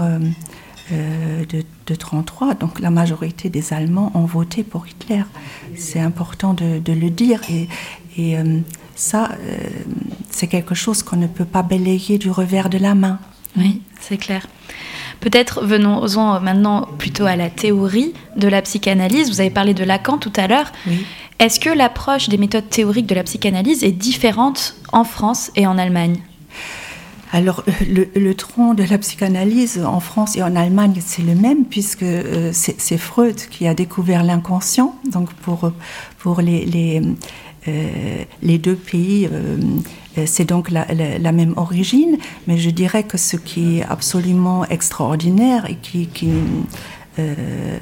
de, 0.91 1.63
de 1.87 1.95
33, 1.95 2.53
donc 2.55 2.79
la 2.79 2.91
majorité 2.91 3.49
des 3.49 3.73
Allemands 3.73 4.11
ont 4.13 4.25
voté 4.25 4.63
pour 4.63 4.87
Hitler. 4.87 5.23
C'est 5.75 5.99
important 5.99 6.53
de, 6.53 6.91
le 6.91 7.09
dire. 7.09 7.41
Et, 7.49 7.67
et 8.17 8.37
ça, 8.95 9.31
c'est 10.29 10.47
quelque 10.47 10.75
chose 10.75 11.03
qu'on 11.03 11.17
ne 11.17 11.27
peut 11.27 11.45
pas 11.45 11.63
balayer 11.63 12.17
du 12.17 12.29
revers 12.29 12.69
de 12.69 12.77
la 12.77 12.95
main. 12.95 13.19
Oui, 13.57 13.81
c'est 13.99 14.17
clair. 14.17 14.47
Peut-être 15.19 15.63
venons-en 15.63 16.39
maintenant 16.41 16.87
plutôt 16.97 17.25
à 17.25 17.35
la 17.35 17.49
théorie 17.49 18.13
de 18.35 18.47
la 18.47 18.61
psychanalyse. 18.61 19.29
Vous 19.29 19.41
avez 19.41 19.49
parlé 19.49 19.73
de 19.73 19.83
Lacan 19.83 20.17
tout 20.17 20.33
à 20.35 20.47
l'heure. 20.47 20.71
Est-ce 21.39 21.59
que 21.59 21.69
l'approche 21.69 22.29
des 22.29 22.37
méthodes 22.37 22.69
théoriques 22.69 23.07
de 23.07 23.15
la 23.15 23.23
psychanalyse 23.23 23.83
est 23.83 23.91
différente 23.91 24.75
en 24.91 25.03
France 25.03 25.51
et 25.55 25.67
en 25.67 25.77
Allemagne? 25.77 26.17
Alors, 27.35 27.65
le, 27.85 28.33
tronc 28.33 28.75
de 28.75 28.83
la 28.83 28.97
psychanalyse 28.97 29.83
en 29.83 29.99
France 29.99 30.37
et 30.37 30.41
en 30.41 30.55
Allemagne, 30.55 31.01
c'est 31.05 31.21
le 31.21 31.35
même, 31.35 31.65
puisque 31.65 32.03
euh, 32.03 32.51
c'est 32.53 32.97
Freud 32.97 33.35
qui 33.35 33.67
a 33.67 33.73
découvert 33.73 34.23
l'inconscient. 34.23 34.95
Donc, 35.11 35.33
pour, 35.33 35.69
pour 36.19 36.39
les, 36.39 36.65
les, 36.65 37.01
euh, 37.67 38.57
deux 38.57 38.77
pays, 38.77 39.27
euh, 39.29 39.57
euh, 40.17 40.23
c'est 40.25 40.45
donc 40.45 40.71
la, 40.71 40.85
même 41.33 41.53
origine, 41.57 42.17
mais 42.47 42.57
je 42.57 42.69
dirais 42.69 43.03
que 43.03 43.17
ce 43.17 43.35
qui 43.35 43.79
est 43.79 43.83
absolument 43.83 44.63
extraordinaire 44.65 45.69
et 45.69 45.75
qui, 45.75 46.07
euh, 46.23 46.39
euh, 47.19 47.79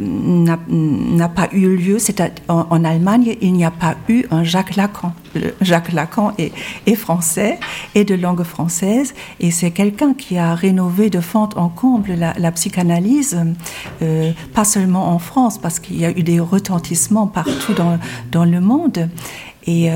n'a 0.00 1.28
pas 1.28 1.48
eu 1.52 1.76
lieu, 1.76 1.98
c'est 1.98 2.22
en, 2.48 2.84
Allemagne, 2.84 3.36
il 3.40 3.52
n'y 3.52 3.64
a 3.64 3.70
pas 3.70 3.96
eu 4.08 4.24
un 4.30 4.42
Jacques 4.42 4.76
Lacan. 4.76 5.12
Jacques 5.60 5.92
Lacan 5.92 6.32
est, 6.38 6.94
français 6.94 7.58
et 7.94 8.04
de 8.04 8.14
langue 8.14 8.42
française, 8.42 9.14
et 9.40 9.50
c'est 9.50 9.70
quelqu'un 9.70 10.14
qui 10.14 10.38
a 10.38 10.54
rénové 10.54 11.10
de 11.10 11.20
fond 11.20 11.48
en 11.56 11.68
comble 11.68 12.14
la, 12.14 12.52
psychanalyse, 12.52 13.38
pas 14.54 14.64
seulement 14.64 15.10
en 15.10 15.18
France, 15.18 15.58
parce 15.58 15.78
qu'il 15.78 15.98
y 16.00 16.04
a 16.04 16.10
eu 16.10 16.22
des 16.22 16.40
retentissements 16.40 17.26
partout 17.26 17.74
dans, 17.74 17.98
dans 18.32 18.44
le 18.44 18.60
monde. 18.60 19.10
Et 19.66 19.90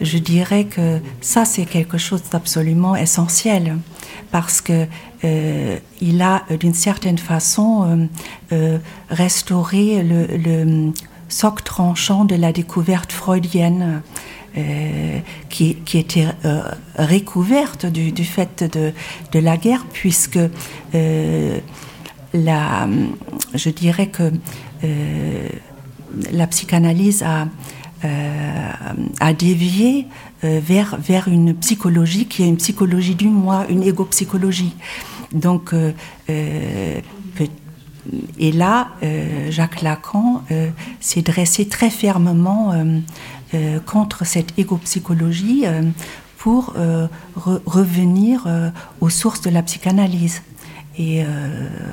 je 0.00 0.18
dirais 0.18 0.64
que 0.64 0.98
ça, 1.20 1.44
c'est 1.44 1.64
quelque 1.64 1.98
chose 1.98 2.22
d'absolument 2.30 2.96
essentiel 2.96 3.76
parce 4.30 4.60
que 4.60 4.86
euh, 5.24 5.78
il 6.00 6.22
a, 6.22 6.44
d'une 6.58 6.74
certaine 6.74 7.18
façon, 7.18 7.84
euh, 7.84 8.06
euh, 8.52 8.78
restauré 9.08 10.02
le, 10.02 10.92
socle 11.28 11.62
tranchant 11.62 12.24
de 12.24 12.34
la 12.34 12.52
découverte 12.52 13.12
freudienne. 13.12 14.02
qui, 15.48 15.76
était 15.94 16.26
recouverte 16.98 17.86
du, 17.86 18.24
fait 18.24 18.64
de, 18.64 19.38
la 19.38 19.56
guerre, 19.56 19.86
puisque 19.92 20.40
la, 22.34 22.88
je 23.54 23.70
dirais 23.70 24.08
que 24.08 24.32
la 26.32 26.46
psychanalyse 26.48 27.22
a, 27.22 27.42
euh, 27.42 27.46
à 28.02 29.32
dévier 29.32 30.06
euh, 30.42 30.58
vers, 30.62 30.96
vers 30.98 31.28
une 31.28 31.54
psychologie 31.54 32.26
qui 32.26 32.42
est 32.42 32.48
une 32.48 32.56
psychologie 32.56 33.14
du 33.14 33.28
moi, 33.28 33.66
une 33.68 33.82
égopsychologie. 33.82 34.74
Donc, 35.32 35.74
euh, 35.74 35.92
et 38.38 38.52
là, 38.52 38.88
Jacques 39.50 39.82
Lacan 39.82 40.42
s'est 41.00 41.22
dressé 41.22 41.68
très 41.68 41.90
fermement 41.90 42.74
contre 43.84 44.24
cette 44.24 44.58
égopsychologie 44.58 45.64
pour 46.38 46.74
revenir 47.36 48.48
aux 49.00 49.10
sources 49.10 49.42
de 49.42 49.50
la 49.50 49.62
psychanalyse 49.62 50.42
et 50.98 51.22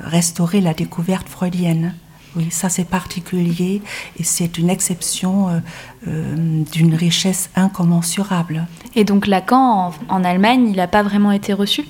restaurer 0.04 0.60
la 0.60 0.74
découverte 0.74 1.28
freudienne. 1.28 1.94
Oui, 2.36 2.48
ça 2.50 2.68
c'est 2.68 2.84
particulier 2.84 3.82
et 4.18 4.22
c'est 4.22 4.58
une 4.58 4.70
exception 4.70 5.48
euh, 5.48 5.58
euh, 6.08 6.62
d'une 6.72 6.94
richesse 6.94 7.50
incommensurable. 7.56 8.66
Et 8.94 9.04
donc 9.04 9.26
Lacan, 9.26 9.92
en, 10.08 10.24
Allemagne, 10.24 10.68
il 10.68 10.76
n'a 10.76 10.88
pas 10.88 11.02
vraiment 11.02 11.32
été 11.32 11.52
reçu? 11.52 11.84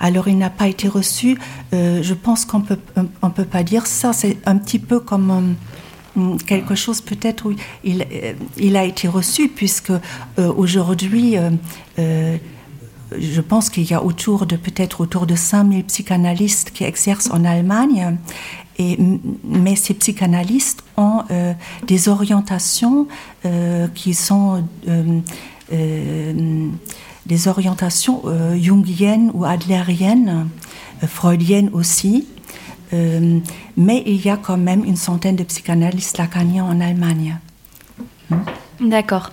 Alors 0.00 0.28
il 0.28 0.38
n'a 0.38 0.50
pas 0.50 0.68
été 0.68 0.86
reçu. 0.86 1.38
Euh, 1.72 2.02
je 2.02 2.14
pense 2.14 2.44
qu'on 2.44 2.60
peut 2.60 2.78
on 3.22 3.30
peut 3.30 3.44
pas 3.44 3.62
dire 3.62 3.86
ça. 3.86 4.12
C'est 4.12 4.36
un 4.46 4.56
petit 4.56 4.78
peu 4.78 5.00
comme 5.00 5.56
quelque 6.46 6.74
chose 6.74 7.00
peut-être 7.00 7.46
où 7.46 7.54
il, 7.84 8.06
il 8.56 8.76
a 8.76 8.84
été 8.84 9.08
reçu 9.08 9.48
puisque 9.48 9.92
aujourd'hui 10.36 11.36
je 13.16 13.40
pense 13.40 13.70
qu'il 13.70 13.84
y 13.84 13.94
a 13.94 14.02
autour 14.02 14.46
de 14.46 14.56
peut-être 14.56 15.00
autour 15.00 15.26
de 15.26 15.34
5000 15.34 15.84
psychanalystes 15.84 16.72
qui 16.72 16.84
exercent 16.84 17.30
en 17.30 17.44
Allemagne 17.44 18.18
mais 18.78 19.76
ces 19.76 19.94
psychanalystes 19.94 20.84
ont 20.96 21.22
euh, 21.30 21.52
des 21.86 22.08
orientations 22.08 23.08
euh, 23.44 23.88
qui 23.88 24.14
sont 24.14 24.64
euh, 24.88 25.20
des 27.26 27.48
orientations 27.48 28.22
jungiennes 28.58 29.30
ou 29.34 29.44
adlériennes, 29.44 30.48
freudiennes 31.06 31.68
aussi. 31.74 32.26
mais 32.90 34.02
il 34.06 34.24
y 34.24 34.30
a 34.30 34.38
quand 34.38 34.56
même 34.56 34.82
une 34.82 34.96
centaine 34.96 35.36
de 35.36 35.44
psychanalystes 35.44 36.16
lacaniens 36.16 36.64
en 36.64 36.80
Allemagne. 36.80 37.38
D'accord. 38.80 39.30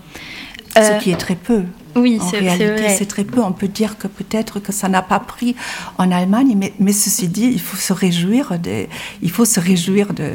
Ce 0.76 1.02
qui 1.02 1.12
est 1.12 1.18
très 1.18 1.36
peu. 1.36 1.64
Oui, 1.96 2.20
en 2.22 2.30
réalité, 2.30 2.90
c'est 2.90 3.06
très 3.06 3.24
peu. 3.24 3.42
On 3.42 3.54
peut 3.54 3.70
dire 3.70 3.98
que 3.98 4.08
peut-être 4.08 4.60
que 4.60 4.74
ça 4.74 4.90
n'a 4.90 5.02
pas 5.02 5.20
pris 5.20 5.56
en 5.98 6.12
Allemagne, 6.12 6.54
mais, 6.58 6.74
mais, 6.80 6.92
ceci 6.92 7.30
dit, 7.30 7.50
il 7.52 7.62
faut 7.62 7.78
se 7.78 7.94
réjouir 7.94 8.60
de, 8.60 8.88
il 9.22 9.32
faut 9.32 9.46
se 9.46 9.62
réjouir 9.62 10.14
de, 10.14 10.32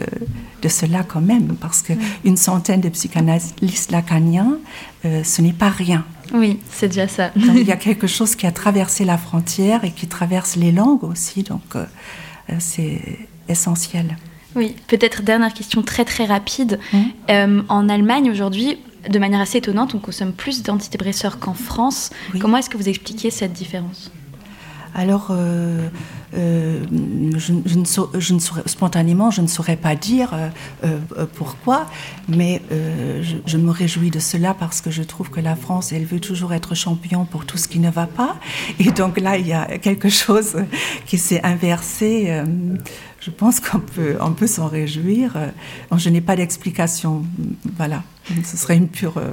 de 0.63 0.69
cela 0.69 1.03
quand 1.03 1.21
même, 1.21 1.57
parce 1.61 1.83
qu'une 1.83 1.99
une 2.25 2.37
centaine 2.39 2.81
de 2.81 2.89
psychanalystes 2.89 3.91
lacaniens, 3.91 4.59
euh, 5.05 5.23
ce 5.23 5.43
n'est 5.43 5.53
pas 5.53 5.69
rien. 5.69 6.05
Oui, 6.33 6.61
c'est 6.71 6.89
déjà 6.89 7.09
ça. 7.09 7.31
il 7.37 7.67
y 7.67 7.73
a 7.73 7.77
quelque 7.89 8.07
chose 8.07 8.37
qui 8.37 8.47
a 8.47 8.53
traversé 8.53 9.05
la 9.05 9.19
frontière 9.19 9.85
et 9.85 9.91
qui 9.91 10.07
traverse 10.07 10.57
les 10.57 10.73
langues 10.73 11.05
aussi, 11.05 11.43
donc 11.43 11.63
euh, 11.77 11.85
euh, 12.51 12.55
c'est 12.59 13.01
essentiel. 13.49 14.17
Oui, 14.57 14.77
peut-être 14.89 15.23
dernière 15.23 15.53
question 15.53 15.83
très 15.83 16.05
très 16.05 16.25
rapide. 16.25 16.81
Hum. 17.29 17.65
en 17.69 17.89
Allemagne 17.89 18.31
aujourd'hui, 18.31 18.79
de 19.09 19.19
manière 19.19 19.41
assez 19.41 19.59
étonnante, 19.59 19.95
on 19.95 19.99
consomme 19.99 20.33
plus 20.33 20.63
d'antidépresseurs 20.63 21.39
qu'en 21.39 21.55
France. 21.55 22.11
Comment 22.41 22.59
est-ce 22.59 22.71
que 22.71 22.77
vous 22.77 22.89
expliquez 22.89 23.31
cette 23.31 23.53
différence? 23.53 24.11
Alors, 24.95 25.29
euh, 25.31 25.89
euh, 26.35 26.83
je, 27.37 27.53
ne 27.79 27.85
saurais, 27.85 28.63
spontanément, 28.67 29.31
je 29.31 29.41
ne 29.41 29.47
saurais 29.47 29.77
pas 29.77 29.95
dire 29.95 30.33
euh, 30.85 30.99
pourquoi, 31.35 31.87
mais 32.29 32.61
je, 32.71 33.37
je, 33.47 33.57
me 33.57 33.71
réjouis 33.71 34.11
de 34.11 34.19
cela 34.19 34.53
parce 34.55 34.81
que 34.81 34.91
je 34.91 35.03
trouve 35.03 35.31
que 35.31 35.41
la 35.41 35.55
France, 35.55 35.93
elle 35.93 36.05
veut 36.05 36.21
toujours 36.21 36.53
être 36.53 36.75
champion 36.75 37.25
pour 37.25 37.47
tout 37.47 37.57
ce 37.57 37.69
qui 37.69 37.79
ne 37.79 37.91
va 37.91 38.07
pas. 38.07 38.37
Et 38.79 38.91
donc 38.91 39.21
là, 39.21 39.37
il 39.39 39.47
y 39.47 39.53
a 39.53 39.79
quelque 39.79 40.09
chose 40.09 40.57
qui 41.07 41.19
s'est 41.19 41.43
inversé 41.45 42.43
je 43.21 43.31
pense 43.31 43.61
qu'on 43.61 43.81
peut, 43.81 44.17
on 44.21 44.33
peut 44.33 44.47
s'en 44.47 44.67
réjouir. 44.67 45.37
Je 45.95 46.09
n'ai 46.09 46.23
pas 46.23 46.37
d'explication. 46.37 47.23
Voilà. 47.77 48.03
Ce 48.45 48.57
serait 48.57 48.77
une 48.77 48.89
pure, 48.89 49.19
euh, 49.19 49.31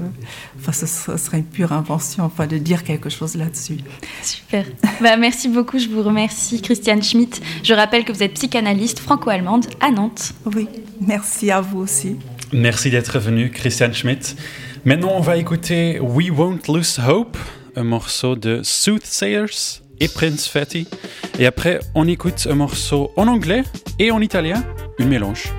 enfin, 0.60 0.72
ce 0.72 1.18
serait 1.18 1.40
une 1.40 1.46
pure 1.46 1.72
invention, 1.72 2.26
enfin, 2.26 2.48
de 2.48 2.58
dire 2.58 2.84
quelque 2.84 3.10
chose 3.10 3.36
là-dessus. 3.36 3.78
Super. 4.22 4.66
Bah, 5.02 5.18
merci 5.18 5.48
beaucoup. 5.48 5.80
Je 5.80 5.88
vous 5.88 6.04
remercie, 6.04 6.62
Christiane 6.62 7.04
Schmitt. 7.04 7.42
Je 7.64 7.74
rappelle 7.74 8.04
que 8.04 8.12
vous 8.12 8.24
êtes 8.24 8.34
psychanalyste 8.34 9.00
franco-allemande 9.00 9.66
à 9.80 9.92
Nantes. 9.92 10.34
Oui. 10.46 10.68
Merci 11.00 11.52
à 11.52 11.62
vous 11.62 11.80
aussi. 11.80 12.16
Merci 12.54 12.90
d'être 12.90 13.20
venu, 13.20 13.52
Christiane 13.52 13.94
Schmitt. 13.94 14.36
Maintenant, 14.86 15.14
on 15.16 15.22
va 15.22 15.38
écouter 15.38 16.00
We 16.00 16.30
Won't 16.32 16.68
Lose 16.68 17.00
Hope, 17.06 17.38
un 17.76 17.84
morceau 17.84 18.36
de 18.36 18.62
Soothsayers 18.64 19.82
et 20.00 20.08
Prince 20.08 20.48
Fatty. 20.48 20.88
Et 21.40 21.46
après, 21.46 21.80
on 21.94 22.08
écoute 22.08 22.48
un 22.50 22.56
morceau 22.56 23.12
en 23.16 23.28
anglais 23.28 23.64
et 24.00 24.12
en 24.12 24.22
italien, 24.22 24.64
une 24.98 25.10
mélange. 25.10 25.52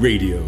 Radio. 0.00 0.47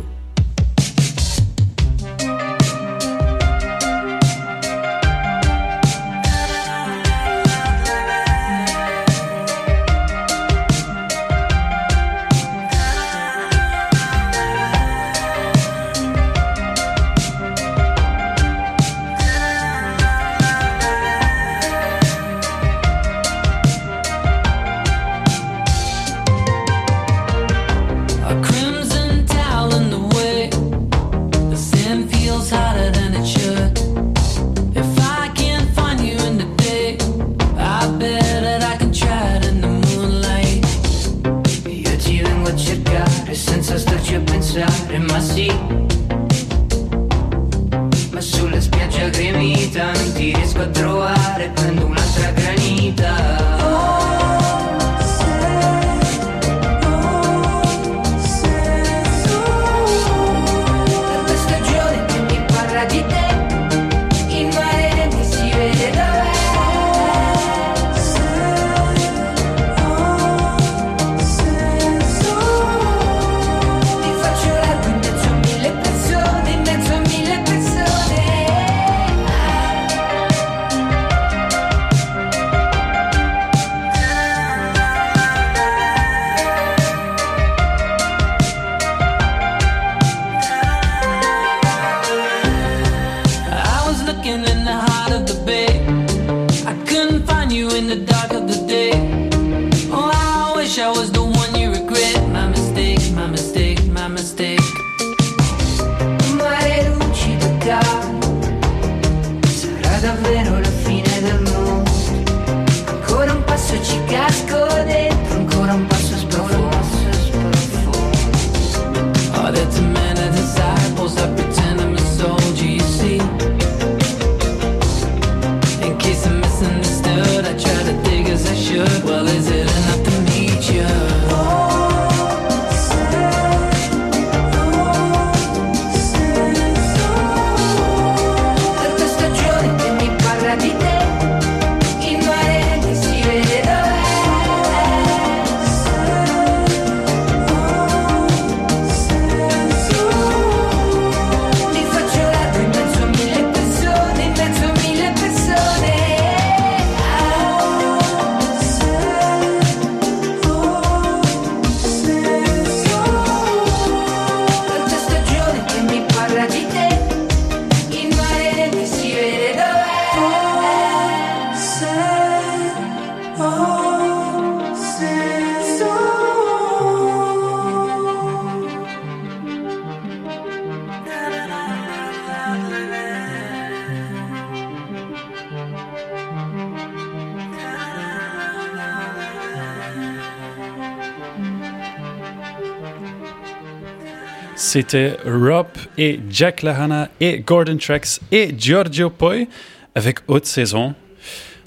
C'était 194.81 195.19
Rob 195.27 195.67
et 195.99 196.21
Jack 196.31 196.63
Lahana 196.63 197.11
et 197.21 197.41
Gordon 197.41 197.77
Trax 197.77 198.19
et 198.33 198.55
Giorgio 198.57 199.11
Poi 199.11 199.47
avec 199.95 200.21
Haute 200.27 200.47
Saison. 200.47 200.95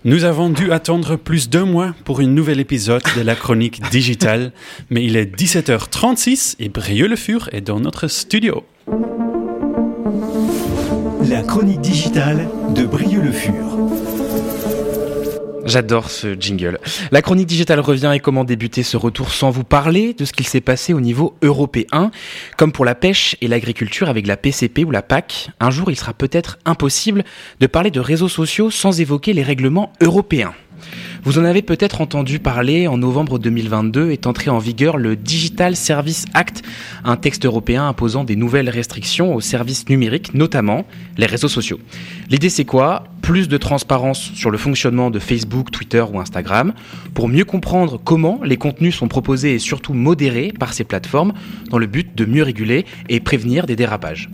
Nous 0.04 0.24
avons 0.24 0.50
dû 0.50 0.72
attendre 0.72 1.16
plus 1.16 1.48
d'un 1.48 1.66
mois 1.66 1.94
pour 2.06 2.22
une 2.22 2.34
nouvelle 2.34 2.60
épisode 2.60 3.04
de 3.16 3.22
la 3.22 3.36
chronique 3.36 3.88
digitale, 3.92 4.52
mais 4.90 5.06
il 5.06 5.16
est 5.16 5.32
17h36 5.32 6.56
et 6.58 6.70
Brieux 6.70 7.08
Le 7.08 7.16
Fur 7.16 7.50
est 7.52 7.62
dans 7.62 7.80
notre 7.80 8.08
studio. 8.08 8.66
La 11.30 11.44
chronique 11.44 11.82
digitale 11.82 12.48
de 12.74 12.84
Brieux 12.84 13.22
Le 13.22 13.32
Fur. 13.32 13.83
J'adore 15.66 16.10
ce 16.10 16.36
jingle. 16.40 16.80
La 17.12 17.22
chronique 17.22 17.48
digitale 17.48 17.80
revient 17.80 18.12
et 18.14 18.20
comment 18.20 18.44
débuter 18.44 18.84
ce 18.84 18.98
retour 18.98 19.32
sans 19.32 19.50
vous 19.50 19.64
parler 19.64 20.14
de 20.14 20.26
ce 20.26 20.34
qu'il 20.34 20.48
s'est 20.48 20.62
passé 20.62 20.94
au 20.94 21.00
niveau 21.00 21.36
européen. 21.42 22.12
Comme 22.58 22.74
pour 22.74 22.84
la 22.86 22.96
pêche 22.96 23.38
et 23.42 23.48
l'agriculture 23.48 24.10
avec 24.10 24.28
la 24.28 24.36
PCP 24.36 24.84
ou 24.84 24.92
la 24.92 25.02
PAC, 25.02 25.50
un 25.60 25.72
jour 25.72 25.90
il 25.90 25.96
sera 25.96 26.14
peut-être 26.14 26.60
impossible 26.66 27.24
de 27.60 27.68
parler 27.68 27.92
de 27.92 28.00
réseaux 28.00 28.28
sociaux 28.28 28.72
sans 28.72 29.00
évoquer 29.00 29.32
les 29.34 29.44
règlements 29.44 29.94
européens. 30.02 30.54
Vous 31.24 31.40
en 31.40 31.46
avez 31.46 31.62
peut-être 31.62 32.02
entendu 32.02 32.40
parler, 32.40 32.88
en 32.88 32.98
novembre 32.98 33.40
2022 33.40 34.12
est 34.12 34.28
entré 34.28 34.50
en 34.50 34.58
vigueur 34.58 34.98
le 34.98 35.16
Digital 35.16 35.78
Service 35.78 36.26
Act, 36.34 36.64
un 37.06 37.16
texte 37.16 37.46
européen 37.46 37.88
imposant 37.88 38.26
des 38.26 38.36
nouvelles 38.36 38.70
restrictions 38.70 39.34
aux 39.34 39.40
services 39.40 39.88
numériques, 39.88 40.34
notamment 40.34 40.86
les 41.18 41.26
réseaux 41.26 41.48
sociaux. 41.48 41.80
L'idée 42.30 42.50
c'est 42.50 42.66
quoi? 42.66 43.06
Plus 43.24 43.48
de 43.48 43.56
transparence 43.56 44.20
sur 44.20 44.52
le 44.52 44.58
fonctionnement 44.58 45.10
de 45.10 45.18
Facebook, 45.18 45.72
Twitter 45.72 46.04
ou 46.12 46.20
Instagram, 46.20 46.74
pour 47.14 47.30
mieux 47.30 47.46
comprendre 47.46 47.98
comment 48.04 48.42
les 48.44 48.58
contenus 48.58 48.98
sont 48.98 49.08
proposés 49.08 49.56
et 49.56 49.60
surtout 49.60 49.94
modérés 49.94 50.52
par 50.60 50.74
ces 50.74 50.84
plateformes, 50.84 51.32
dans 51.70 51.78
le 51.78 51.88
but 51.88 52.14
de 52.16 52.26
mieux 52.26 52.44
réguler 52.44 52.86
et 53.08 53.22
prévenir 53.22 53.66
des 53.66 53.78
dérapages. 53.78 54.30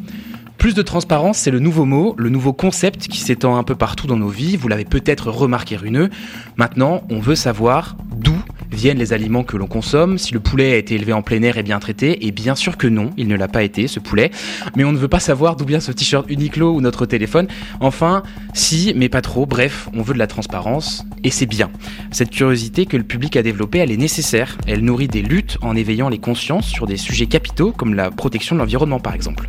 Plus 0.57 0.73
de 0.73 0.81
transparence, 0.81 1.37
c'est 1.37 1.51
le 1.51 1.59
nouveau 1.59 1.85
mot, 1.85 2.15
le 2.17 2.29
nouveau 2.29 2.51
concept 2.51 3.07
qui 3.07 3.19
s'étend 3.19 3.57
un 3.57 3.63
peu 3.63 3.75
partout 3.75 4.07
dans 4.07 4.17
nos 4.17 4.27
vies. 4.27 4.57
Vous 4.57 4.67
l'avez 4.67 4.85
peut-être 4.85 5.29
remarqué 5.29 5.75
runeux. 5.75 6.09
Maintenant, 6.57 7.03
on 7.11 7.19
veut 7.19 7.35
savoir 7.35 7.95
d'où 8.15 8.41
viennent 8.71 8.97
les 8.97 9.13
aliments 9.13 9.43
que 9.43 9.57
l'on 9.57 9.67
consomme, 9.67 10.17
si 10.17 10.33
le 10.33 10.39
poulet 10.39 10.73
a 10.73 10.77
été 10.77 10.95
élevé 10.95 11.13
en 11.13 11.21
plein 11.21 11.41
air 11.41 11.57
et 11.57 11.63
bien 11.63 11.79
traité, 11.79 12.25
et 12.25 12.31
bien 12.31 12.55
sûr 12.55 12.77
que 12.77 12.87
non, 12.87 13.11
il 13.17 13.27
ne 13.27 13.35
l'a 13.35 13.47
pas 13.47 13.63
été, 13.63 13.87
ce 13.87 13.99
poulet. 13.99 14.31
Mais 14.75 14.83
on 14.83 14.91
ne 14.91 14.97
veut 14.97 15.07
pas 15.07 15.19
savoir 15.19 15.55
d'où 15.55 15.65
vient 15.65 15.79
ce 15.79 15.91
t-shirt 15.91 16.29
Uniqlo 16.29 16.73
ou 16.73 16.81
notre 16.81 17.05
téléphone. 17.05 17.47
Enfin, 17.79 18.23
si, 18.53 18.93
mais 18.95 19.09
pas 19.09 19.21
trop, 19.21 19.45
bref, 19.45 19.89
on 19.93 20.01
veut 20.01 20.13
de 20.13 20.19
la 20.19 20.27
transparence, 20.27 21.05
et 21.23 21.29
c'est 21.29 21.45
bien. 21.45 21.69
Cette 22.11 22.29
curiosité 22.29 22.85
que 22.85 22.97
le 22.97 23.03
public 23.03 23.35
a 23.35 23.43
développée, 23.43 23.79
elle 23.79 23.91
est 23.91 23.97
nécessaire. 23.97 24.57
Elle 24.67 24.81
nourrit 24.81 25.07
des 25.07 25.21
luttes 25.21 25.57
en 25.61 25.75
éveillant 25.75 26.09
les 26.09 26.19
consciences 26.19 26.67
sur 26.67 26.85
des 26.85 26.97
sujets 26.97 27.27
capitaux, 27.27 27.71
comme 27.71 27.93
la 27.93 28.11
protection 28.11 28.55
de 28.55 28.59
l'environnement 28.61 28.99
par 28.99 29.15
exemple. 29.15 29.47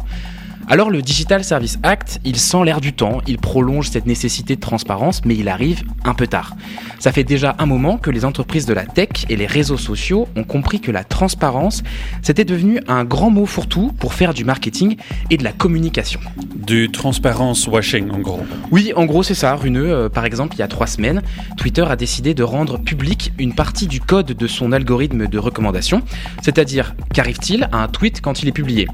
Alors 0.73 0.89
le 0.89 1.03
Digital 1.03 1.43
Service 1.43 1.81
Act, 1.83 2.21
il 2.25 2.37
sent 2.37 2.65
l'air 2.65 2.81
du 2.81 2.93
temps, 2.93 3.23
il 3.27 3.39
prolonge 3.39 3.91
cette 3.91 4.07
nécessité 4.07 4.55
de 4.55 4.61
transparence, 4.61 5.21
mais 5.25 5.35
il 5.35 5.49
arrive 5.49 5.83
un 6.05 6.15
peu 6.15 6.29
tard. 6.29 6.55
Ça 7.01 7.11
fait 7.11 7.25
déjà 7.25 7.57
un 7.59 7.67
moment 7.67 7.99
que 7.99 8.09
les 8.09 8.25
entreprises 8.25 8.67
de 8.67 8.73
la 8.73 8.87
tech 8.87 9.09
et 9.29 9.35
les 9.35 9.47
réseaux 9.47 9.77
sociaux 9.77 10.29
ont 10.37 10.45
compris 10.45 10.81
que 10.81 10.93
la 10.93 11.03
transparence, 11.03 11.83
c'était 12.23 12.45
devenu 12.45 12.79
un 12.87 13.03
grand 13.03 13.31
mot 13.31 13.47
fourre-tout 13.47 13.91
pour 13.99 14.15
faire 14.15 14.33
du 14.33 14.45
marketing 14.45 14.95
et 15.29 15.39
de 15.39 15.43
la 15.43 15.51
communication. 15.51 16.21
Du 16.55 16.89
transparence 16.93 17.67
washing, 17.67 18.09
en 18.13 18.21
gros. 18.21 18.45
Oui, 18.71 18.93
en 18.95 19.07
gros, 19.07 19.25
c'est 19.25 19.35
ça, 19.35 19.57
Runeux. 19.57 19.91
Euh, 19.91 20.09
par 20.09 20.25
exemple, 20.25 20.55
il 20.55 20.61
y 20.61 20.63
a 20.63 20.69
trois 20.69 20.87
semaines, 20.87 21.21
Twitter 21.57 21.85
a 21.89 21.97
décidé 21.97 22.33
de 22.33 22.45
rendre 22.45 22.79
public 22.79 23.33
une 23.39 23.57
partie 23.57 23.89
du 23.89 24.01
code 24.01 24.27
de 24.27 24.47
son 24.47 24.71
algorithme 24.71 25.27
de 25.27 25.39
recommandation, 25.39 26.03
c'est-à-dire 26.43 26.95
qu'arrive-t-il 27.13 27.69
à 27.73 27.83
un 27.83 27.89
tweet 27.89 28.21
quand 28.21 28.45
il 28.45 28.49
est 28.49 28.53
publié? 28.53 28.87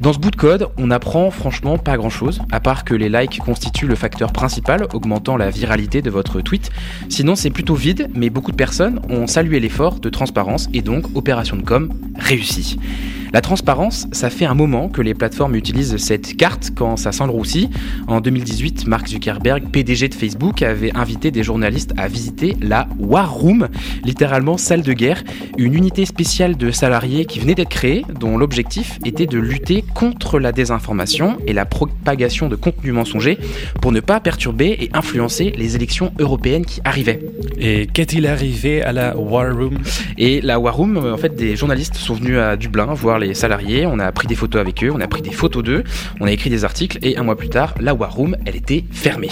Dans 0.00 0.12
ce 0.12 0.20
bout 0.20 0.30
de 0.30 0.36
code, 0.36 0.68
on 0.78 0.92
apprend 0.92 1.23
franchement 1.30 1.78
pas 1.78 1.96
grand-chose, 1.96 2.42
à 2.50 2.60
part 2.60 2.84
que 2.84 2.94
les 2.94 3.08
likes 3.08 3.38
constituent 3.38 3.86
le 3.86 3.94
facteur 3.94 4.32
principal 4.32 4.86
augmentant 4.92 5.36
la 5.36 5.50
viralité 5.50 6.02
de 6.02 6.10
votre 6.10 6.40
tweet. 6.40 6.70
Sinon, 7.08 7.34
c'est 7.34 7.50
plutôt 7.50 7.74
vide, 7.74 8.10
mais 8.14 8.30
beaucoup 8.30 8.50
de 8.50 8.56
personnes 8.56 9.00
ont 9.08 9.26
salué 9.26 9.60
l'effort 9.60 10.00
de 10.00 10.08
transparence 10.08 10.68
et 10.72 10.82
donc 10.82 11.16
opération 11.16 11.56
de 11.56 11.62
com 11.62 11.92
réussie. 12.16 12.78
La 13.34 13.40
transparence, 13.40 14.06
ça 14.12 14.30
fait 14.30 14.44
un 14.44 14.54
moment 14.54 14.88
que 14.88 15.02
les 15.02 15.12
plateformes 15.12 15.56
utilisent 15.56 15.96
cette 15.96 16.36
carte 16.36 16.70
quand 16.76 16.96
ça 16.96 17.10
sent 17.10 17.24
le 17.24 17.32
roussi. 17.32 17.68
En 18.06 18.20
2018, 18.20 18.86
Mark 18.86 19.08
Zuckerberg, 19.08 19.70
PDG 19.72 20.08
de 20.08 20.14
Facebook, 20.14 20.62
avait 20.62 20.96
invité 20.96 21.32
des 21.32 21.42
journalistes 21.42 21.92
à 21.96 22.06
visiter 22.06 22.56
la 22.60 22.86
War 22.96 23.34
Room, 23.34 23.68
littéralement 24.04 24.56
salle 24.56 24.82
de 24.82 24.92
guerre, 24.92 25.24
une 25.58 25.74
unité 25.74 26.06
spéciale 26.06 26.56
de 26.56 26.70
salariés 26.70 27.24
qui 27.24 27.40
venait 27.40 27.56
d'être 27.56 27.70
créée, 27.70 28.04
dont 28.20 28.38
l'objectif 28.38 29.00
était 29.04 29.26
de 29.26 29.40
lutter 29.40 29.84
contre 29.94 30.38
la 30.38 30.52
désinformation 30.52 30.74
et 31.46 31.52
la 31.52 31.64
propagation 31.64 32.48
de 32.48 32.56
contenus 32.56 32.92
mensongers 32.92 33.38
pour 33.80 33.92
ne 33.92 34.00
pas 34.00 34.20
perturber 34.20 34.76
et 34.80 34.90
influencer 34.92 35.52
les 35.56 35.76
élections 35.76 36.12
européennes 36.18 36.64
qui 36.64 36.80
arrivaient. 36.84 37.20
Et 37.58 37.86
qu'est-il 37.86 38.26
arrivé 38.26 38.82
à 38.82 38.92
la 38.92 39.16
War 39.16 39.54
Room? 39.54 39.78
Et 40.18 40.40
la 40.40 40.58
War 40.58 40.76
Room, 40.76 40.96
en 40.96 41.16
fait, 41.16 41.34
des 41.34 41.56
journalistes 41.56 41.96
sont 41.96 42.14
venus 42.14 42.38
à 42.38 42.56
Dublin 42.56 42.86
voir 42.94 43.18
les 43.18 43.34
salariés, 43.34 43.86
on 43.86 43.98
a 43.98 44.10
pris 44.12 44.26
des 44.26 44.34
photos 44.34 44.60
avec 44.60 44.82
eux, 44.84 44.90
on 44.92 45.00
a 45.00 45.08
pris 45.08 45.22
des 45.22 45.32
photos 45.32 45.62
d'eux, 45.62 45.84
on 46.20 46.26
a 46.26 46.32
écrit 46.32 46.50
des 46.50 46.64
articles 46.64 46.98
et 47.02 47.16
un 47.16 47.22
mois 47.22 47.36
plus 47.36 47.48
tard, 47.48 47.74
la 47.80 47.94
War 47.94 48.14
Room, 48.14 48.36
elle 48.44 48.56
était 48.56 48.84
fermée. 48.90 49.30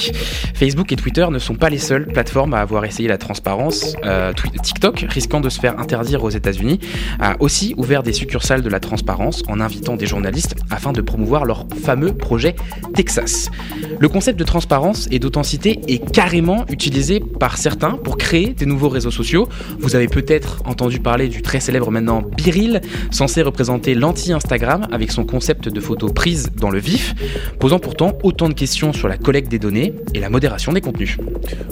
Facebook 0.54 0.92
et 0.92 0.96
Twitter 0.96 1.26
ne 1.30 1.38
sont 1.38 1.54
pas 1.54 1.70
les 1.70 1.78
seules 1.78 2.06
plateformes 2.06 2.54
à 2.54 2.60
avoir 2.60 2.84
essayé 2.84 3.08
la 3.08 3.18
transparence. 3.18 3.96
Euh, 4.04 4.32
TikTok, 4.62 5.06
risquant 5.08 5.40
de 5.40 5.48
se 5.48 5.60
faire 5.60 5.78
interdire 5.78 6.24
aux 6.24 6.30
États-Unis, 6.30 6.80
a 7.20 7.36
aussi 7.40 7.74
ouvert 7.76 8.02
des 8.02 8.12
succursales 8.12 8.62
de 8.62 8.68
la 8.68 8.80
transparence 8.80 9.42
en 9.48 9.60
invitant 9.60 9.96
des 9.96 10.06
journalistes 10.06 10.54
afin 10.70 10.92
de 10.92 11.00
promouvoir 11.00 11.44
leur 11.44 11.66
fameux 11.74 12.12
projet 12.12 12.54
Texas. 12.94 13.50
Le 13.98 14.08
concept 14.08 14.38
de 14.38 14.44
transparence 14.44 15.08
et 15.10 15.18
d'authenticité 15.18 15.80
est 15.88 16.10
carrément 16.12 16.64
utilisé 16.68 17.20
par 17.20 17.56
certains 17.56 17.92
pour 17.92 18.16
créer 18.16 18.48
des 18.48 18.66
nouveaux 18.66 18.88
réseaux 18.88 19.10
sociaux. 19.10 19.48
Vous 19.78 19.94
avez 19.94 20.08
peut-être 20.08 20.62
entendu 20.64 20.98
parler 20.98 21.28
du 21.28 21.42
très 21.42 21.60
célèbre 21.60 21.90
maintenant 21.90 22.22
Biril, 22.36 22.80
censé 23.10 23.42
représenter 23.42 23.94
l'anti-Instagram 23.94 24.88
avec 24.92 25.12
son 25.12 25.24
concept 25.24 25.68
de 25.68 25.80
photos 25.80 26.12
prises 26.12 26.50
dans 26.56 26.70
le 26.70 26.78
vif, 26.78 27.14
posant 27.58 27.78
pourtant 27.78 28.12
autant 28.22 28.48
de 28.48 28.54
questions 28.54 28.92
sur 28.92 29.08
la 29.08 29.16
collecte 29.16 29.50
des 29.50 29.58
données 29.58 29.94
et 30.14 30.20
la 30.20 30.30
modération 30.30 30.72
des 30.72 30.80
contenus. 30.80 31.16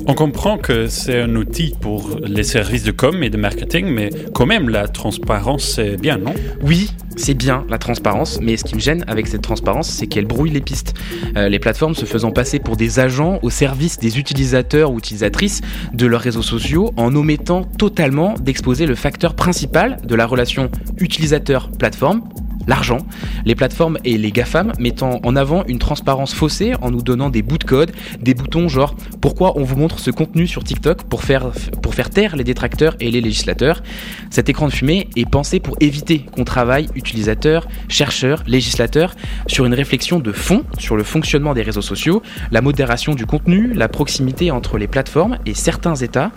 On 0.07 0.15
comprend 0.15 0.59
que 0.59 0.87
c'est 0.87 1.21
un 1.21 1.35
outil 1.37 1.75
pour 1.81 2.19
les 2.23 2.45
services 2.45 2.85
de 2.85 2.93
com 2.93 3.23
et 3.23 3.31
de 3.31 3.37
marketing, 3.37 3.87
mais 3.87 4.11
quand 4.35 4.47
même 4.47 4.69
la 4.69 4.89
transparence 4.89 5.65
c'est 5.65 5.97
bien, 5.97 6.19
non? 6.19 6.35
Oui, 6.63 6.91
c'est 7.17 7.35
bien 7.35 7.65
la 7.69 7.79
transparence, 7.79 8.39
mais 8.41 8.57
ce 8.57 8.65
qui 8.65 8.75
me 8.75 8.81
gêne 8.81 9.05
avec 9.07 9.27
cette 9.27 9.43
transparence, 9.43 9.80
c'est 9.89 10.07
qu'elle 10.07 10.27
brouille 10.27 10.51
les 10.51 10.61
pistes. 10.61 10.95
Euh, 11.37 11.49
les 11.49 11.59
plateformes 11.59 11.95
se 11.95 12.05
faisant 12.05 12.31
passer 12.31 12.59
pour 12.59 12.77
des 12.77 12.99
agents 12.99 13.39
au 13.43 13.51
service 13.51 13.99
des 13.99 14.19
utilisateurs 14.19 14.93
ou 14.93 14.99
utilisatrices 14.99 15.61
de 15.93 16.07
leurs 16.07 16.21
réseaux 16.21 16.43
sociaux 16.43 16.93
en 16.97 17.15
omettant 17.15 17.65
totalement 17.65 18.35
d'exposer 18.35 18.87
le 18.87 18.95
facteur 18.95 19.35
principal 19.35 19.99
de 20.05 20.15
la 20.15 20.27
relation 20.27 20.71
utilisateur-plateforme 20.99 22.23
l'argent, 22.71 22.99
les 23.45 23.57
plateformes 23.57 23.99
et 24.05 24.17
les 24.17 24.31
GAFAM 24.31 24.73
mettant 24.79 25.19
en 25.25 25.35
avant 25.35 25.65
une 25.67 25.81
transparence 25.81 26.33
faussée 26.33 26.73
en 26.81 26.93
nous 26.93 27.03
donnant 27.03 27.29
des 27.29 27.43
bouts 27.43 27.59
de 27.59 27.65
code, 27.65 27.91
des 28.21 28.33
boutons 28.33 28.69
genre 28.69 28.95
pourquoi 29.21 29.59
on 29.59 29.65
vous 29.65 29.77
montre 29.77 29.99
ce 29.99 30.13
contenu 30.13 30.47
sur 30.47 30.63
TikTok 30.63 31.03
pour 31.03 31.25
faire, 31.25 31.51
pour 31.83 31.97
faire 31.97 32.11
taire 32.11 32.37
les 32.37 32.45
détracteurs 32.45 32.95
et 33.01 33.11
les 33.11 33.21
législateurs? 33.21 33.83
Cet 34.31 34.49
écran 34.49 34.69
de 34.69 34.73
fumée 34.73 35.09
est 35.17 35.29
pensé 35.29 35.59
pour 35.59 35.77
éviter 35.81 36.21
qu'on 36.21 36.45
travaille 36.45 36.87
utilisateurs, 36.95 37.67
chercheurs, 37.89 38.45
législateurs 38.47 39.17
sur 39.49 39.67
une 39.67 39.75
réflexion 39.75 40.21
de 40.21 40.31
fond 40.31 40.63
sur 40.79 40.97
le 40.97 41.03
fonctionnement 41.03 41.55
des 41.55 41.63
réseaux 41.63 41.83
sociaux, 41.83 42.23
la 42.53 42.61
modération 42.61 43.17
du 43.17 43.27
contenu, 43.27 43.73
la 43.75 43.89
proximité 43.89 44.53
entre 44.53 44.79
les 44.79 44.87
plateformes 44.87 45.39
et 45.45 45.55
certains 45.55 45.97
États, 45.97 46.31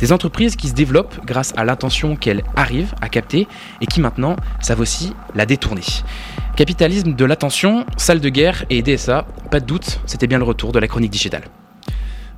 des 0.00 0.12
entreprises 0.12 0.56
qui 0.56 0.68
se 0.68 0.74
développent 0.74 1.20
grâce 1.26 1.52
à 1.58 1.64
l'intention 1.66 2.16
qu'elles 2.16 2.42
arrivent 2.56 2.94
à 3.02 3.10
capter 3.10 3.46
et 3.82 3.86
qui 3.86 4.00
maintenant 4.00 4.36
savent 4.62 4.80
aussi 4.80 5.12
la 5.34 5.44
détourner 5.44 5.73
Capitalisme 6.56 7.14
de 7.14 7.24
l'attention, 7.24 7.84
salle 7.96 8.20
de 8.20 8.28
guerre 8.28 8.64
et 8.70 8.82
DSA, 8.82 9.26
pas 9.50 9.60
de 9.60 9.66
doute, 9.66 10.00
c'était 10.06 10.26
bien 10.26 10.38
le 10.38 10.44
retour 10.44 10.72
de 10.72 10.78
la 10.78 10.86
chronique 10.86 11.10
digitale. 11.10 11.44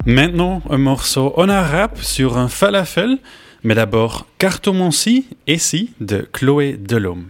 Maintenant, 0.07 0.63
un 0.71 0.79
morceau 0.79 1.33
en 1.37 1.49
arabe 1.49 1.97
sur 2.01 2.39
un 2.39 2.49
falafel, 2.49 3.19
mais 3.65 3.75
d'abord 3.75 4.27
Cartomancie 4.39 5.27
et 5.47 5.59
si 5.59 5.91
de 6.01 6.29
Chloé 6.33 6.77
Delhomme. 6.79 7.27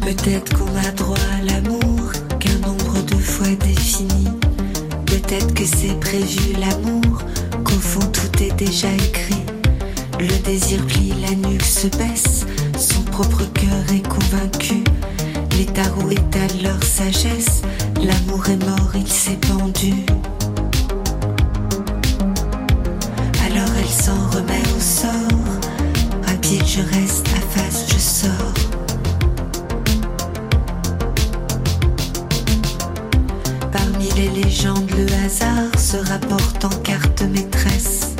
Peut-être 0.00 0.56
qu'on 0.56 0.76
a 0.76 0.90
droit 0.92 1.16
à 1.38 1.44
l'amour 1.44 2.12
qu'un 2.38 2.58
nombre 2.66 3.04
de 3.04 3.16
fois 3.16 3.48
défini. 3.60 4.28
Peut-être 5.06 5.52
que 5.54 5.64
c'est 5.64 5.98
prévu 6.00 6.52
l'amour, 6.58 7.22
qu'au 7.64 7.72
fond 7.72 8.10
tout 8.12 8.42
est 8.42 8.54
déjà 8.56 8.92
écrit. 8.92 9.42
Le 10.20 10.44
désir 10.44 10.84
plie, 10.86 11.12
la 11.20 11.34
nuque 11.48 11.62
se 11.62 11.88
baisse, 11.88 12.46
son 12.78 13.02
propre 13.02 13.42
cœur 13.52 13.92
est 13.92 14.06
convaincu. 14.06 14.81
Les 15.58 15.66
tarots 15.66 16.10
étalent 16.10 16.62
leur 16.62 16.82
sagesse. 16.82 17.62
L'amour 18.02 18.48
est 18.48 18.64
mort, 18.64 18.92
il 18.94 19.06
s'est 19.06 19.38
pendu. 19.48 19.94
Alors 23.46 23.68
elle 23.78 24.04
s'en 24.04 24.28
remet 24.30 24.62
au 24.76 24.80
sort. 24.80 25.12
Rapide, 26.26 26.66
je 26.66 26.80
reste, 26.80 27.26
à 27.28 27.58
face, 27.58 27.86
je 27.88 27.98
sors. 27.98 28.54
Parmi 33.70 34.08
les 34.16 34.42
légendes, 34.42 34.90
le 34.90 35.06
hasard 35.24 35.78
se 35.78 35.96
rapporte 35.96 36.64
en 36.64 36.80
carte 36.82 37.22
maîtresse. 37.22 38.16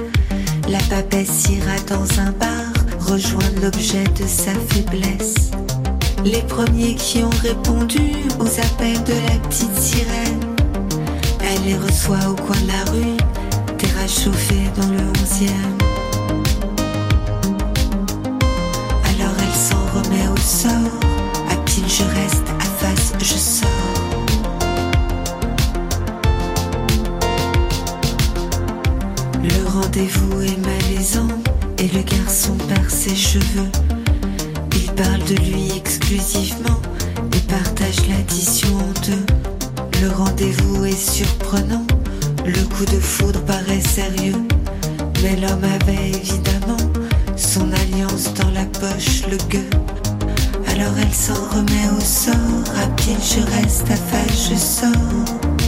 La 0.68 0.78
papesse 0.90 1.48
ira 1.50 1.76
dans 1.88 2.20
un 2.20 2.32
bar 2.32 2.72
rejoindre 3.00 3.62
l'objet 3.62 4.04
de 4.04 4.26
sa 4.26 4.52
faiblesse. 4.68 5.50
Les 6.24 6.42
premiers 6.42 6.94
qui 6.94 7.24
ont 7.24 7.30
répondu 7.42 8.12
aux 8.38 8.60
appels 8.60 9.02
de 9.02 9.12
la 9.12 9.38
petite 9.48 9.76
sirène. 9.76 10.40
Elle 11.40 11.64
les 11.64 11.76
reçoit 11.76 12.28
au 12.28 12.34
coin 12.34 12.56
de 12.60 12.68
la 12.68 12.90
rue, 12.92 13.16
terrasse 13.76 14.22
chauffée 14.22 14.70
dans 14.76 14.86
le 14.86 15.00
onzième. 15.20 15.78
Alors 19.04 19.34
elle 19.36 19.58
s'en 19.58 19.84
remet 19.96 20.28
au 20.32 20.36
sort. 20.36 20.70
À 21.50 21.56
pile 21.64 21.88
je 21.88 22.04
reste, 22.04 22.46
à 22.60 22.64
face 22.64 23.12
je 23.18 23.34
sors. 23.34 23.68
Le 29.42 29.68
rendez-vous 29.68 30.42
est 30.42 30.58
malaisant 30.58 31.28
et 31.78 31.88
le 31.88 32.02
garçon 32.02 32.56
perd 32.68 32.88
ses 32.88 33.16
cheveux. 33.16 33.70
Parle 34.96 35.24
de 35.24 35.34
lui 35.36 35.72
exclusivement 35.76 36.80
et 37.34 37.40
partage 37.50 38.08
l'addition 38.08 38.68
en 38.76 39.06
deux. 39.06 39.26
Le 40.02 40.10
rendez-vous 40.10 40.84
est 40.84 41.10
surprenant, 41.10 41.86
le 42.44 42.62
coup 42.74 42.84
de 42.84 43.00
foudre 43.00 43.40
paraît 43.42 43.80
sérieux. 43.80 44.36
Mais 45.22 45.36
l'homme 45.36 45.64
avait 45.80 46.10
évidemment 46.10 46.92
son 47.36 47.70
alliance 47.72 48.34
dans 48.34 48.50
la 48.50 48.64
poche, 48.64 49.22
le 49.30 49.36
gueux. 49.48 49.70
Alors 50.68 50.94
elle 51.00 51.14
s'en 51.14 51.34
remet 51.34 51.88
au 51.96 52.00
sort, 52.00 52.34
à 52.82 52.86
pied 52.96 53.16
je 53.20 53.40
reste, 53.56 53.90
à 53.90 53.96
face 53.96 54.50
je 54.50 54.56
sors. 54.56 55.61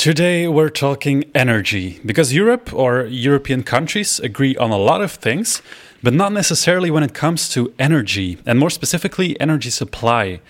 Today 0.00 0.48
we're 0.48 0.70
talking 0.70 1.24
energy 1.34 2.00
because 2.06 2.32
Europe 2.32 2.72
or 2.72 3.04
European 3.04 3.62
countries 3.62 4.18
agree 4.18 4.56
on 4.56 4.70
a 4.70 4.78
lot 4.78 5.02
of 5.02 5.12
things, 5.12 5.60
but 6.02 6.14
not 6.14 6.32
necessarily 6.32 6.90
when 6.90 7.02
it 7.02 7.12
comes 7.12 7.50
to 7.50 7.74
energy, 7.78 8.38
and 8.46 8.58
more 8.58 8.70
specifically, 8.70 9.38
energy 9.38 9.68
supply. 9.68 10.40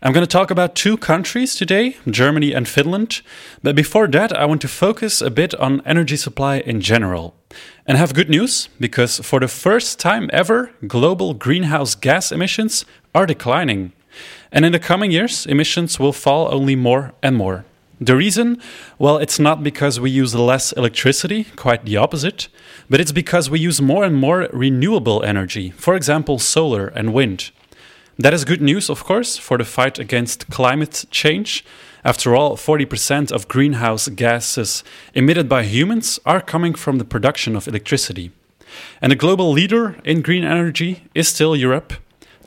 I'm 0.00 0.14
going 0.14 0.26
to 0.26 0.38
talk 0.38 0.50
about 0.50 0.74
two 0.74 0.96
countries 0.96 1.54
today, 1.54 1.98
Germany 2.08 2.54
and 2.54 2.66
Finland. 2.66 3.20
But 3.62 3.76
before 3.76 4.08
that, 4.08 4.32
I 4.32 4.46
want 4.46 4.62
to 4.62 4.68
focus 4.68 5.20
a 5.20 5.30
bit 5.30 5.54
on 5.56 5.82
energy 5.84 6.16
supply 6.16 6.60
in 6.60 6.80
general. 6.80 7.34
And 7.86 7.98
have 7.98 8.14
good 8.14 8.30
news 8.30 8.70
because 8.80 9.20
for 9.20 9.38
the 9.38 9.48
first 9.48 10.00
time 10.00 10.30
ever, 10.32 10.70
global 10.86 11.34
greenhouse 11.34 11.94
gas 11.94 12.32
emissions 12.32 12.86
are 13.14 13.26
declining. 13.26 13.92
And 14.50 14.64
in 14.64 14.72
the 14.72 14.78
coming 14.78 15.10
years, 15.10 15.44
emissions 15.44 16.00
will 16.00 16.14
fall 16.14 16.48
only 16.50 16.74
more 16.74 17.12
and 17.22 17.36
more. 17.36 17.66
The 18.00 18.16
reason? 18.16 18.60
Well, 18.98 19.18
it's 19.18 19.38
not 19.38 19.62
because 19.62 20.00
we 20.00 20.10
use 20.10 20.34
less 20.34 20.72
electricity, 20.72 21.44
quite 21.54 21.84
the 21.84 21.96
opposite, 21.96 22.48
but 22.90 23.00
it's 23.00 23.12
because 23.12 23.48
we 23.48 23.60
use 23.60 23.80
more 23.80 24.04
and 24.04 24.16
more 24.16 24.48
renewable 24.52 25.22
energy, 25.22 25.70
for 25.70 25.94
example, 25.94 26.40
solar 26.40 26.88
and 26.88 27.14
wind. 27.14 27.52
That 28.18 28.34
is 28.34 28.44
good 28.44 28.60
news, 28.60 28.90
of 28.90 29.04
course, 29.04 29.36
for 29.36 29.58
the 29.58 29.64
fight 29.64 29.98
against 29.98 30.50
climate 30.50 31.04
change. 31.10 31.64
After 32.04 32.34
all, 32.34 32.56
40% 32.56 33.30
of 33.30 33.48
greenhouse 33.48 34.08
gases 34.08 34.82
emitted 35.14 35.48
by 35.48 35.62
humans 35.62 36.18
are 36.26 36.40
coming 36.40 36.74
from 36.74 36.98
the 36.98 37.04
production 37.04 37.54
of 37.54 37.68
electricity. 37.68 38.32
And 39.00 39.12
the 39.12 39.16
global 39.16 39.52
leader 39.52 39.96
in 40.04 40.20
green 40.20 40.44
energy 40.44 41.04
is 41.14 41.28
still 41.28 41.54
Europe. 41.54 41.94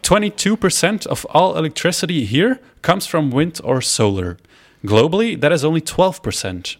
22% 0.04 1.08
of 1.08 1.26
all 1.32 1.58
electricity 1.58 2.26
here 2.26 2.60
comes 2.82 3.08
from 3.08 3.32
wind 3.32 3.60
or 3.64 3.82
solar. 3.82 4.38
Globally, 4.86 5.40
that 5.40 5.52
is 5.52 5.66
only 5.66 5.82
12%. 5.82 6.78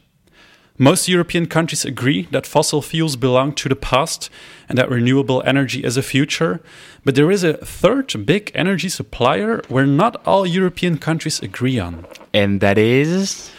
Most 0.80 1.08
European 1.08 1.48
countries 1.48 1.84
agree 1.86 2.28
that 2.30 2.46
fossil 2.46 2.84
fuels 2.84 3.16
belong 3.16 3.54
to 3.54 3.68
the 3.68 3.76
past 3.76 4.30
and 4.70 4.78
that 4.78 4.92
renewable 4.92 5.42
energy 5.44 5.84
is 5.84 5.98
a 5.98 6.04
future. 6.04 6.62
But 7.04 7.16
there 7.16 7.32
is 7.32 7.44
a 7.44 7.54
third 7.54 8.14
big 8.28 8.52
energy 8.54 8.90
supplier 8.90 9.62
where 9.70 9.88
not 9.88 10.22
all 10.28 10.46
European 10.46 11.00
countries 11.00 11.42
agree 11.42 11.80
on. 11.80 12.06
And 12.32 12.62
that 12.62 12.78
is. 12.78 13.50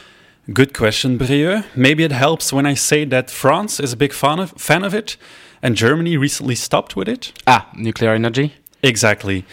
Good 0.52 0.72
question, 0.74 1.18
Brieux. 1.18 1.64
Maybe 1.74 2.04
it 2.04 2.12
helps 2.12 2.52
when 2.52 2.66
I 2.66 2.74
say 2.74 3.04
that 3.06 3.30
France 3.30 3.80
is 3.80 3.92
a 3.92 3.96
big 3.96 4.12
fan 4.12 4.38
of, 4.38 4.52
fan 4.52 4.84
of 4.84 4.94
it 4.94 5.16
and 5.60 5.74
Germany 5.74 6.16
recently 6.16 6.54
stopped 6.54 6.94
with 6.94 7.08
it. 7.08 7.32
Ah, 7.48 7.68
nuclear 7.74 8.12
energy? 8.12 8.54
Exactly. 8.82 9.44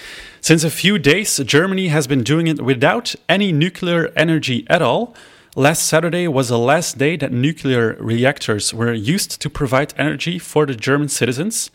Since 0.46 0.64
a 0.64 0.70
few 0.70 1.00
days, 1.00 1.38
Germany 1.38 1.88
has 1.88 2.06
been 2.06 2.22
doing 2.22 2.46
it 2.46 2.62
without 2.62 3.16
any 3.28 3.52
nuclear 3.52 4.12
energy 4.16 4.64
at 4.70 4.80
all. 4.80 5.16
Last 5.56 5.88
Saturday 5.88 6.28
was 6.28 6.50
the 6.50 6.60
last 6.60 7.00
day 7.00 7.18
that 7.18 7.32
nuclear 7.32 7.98
reactors 8.00 8.72
were 8.72 8.94
used 8.94 9.42
to 9.42 9.50
provide 9.50 9.96
energy 9.98 10.38
for 10.38 10.68
the 10.68 10.76
German 10.76 11.10
citizens. 11.10 11.72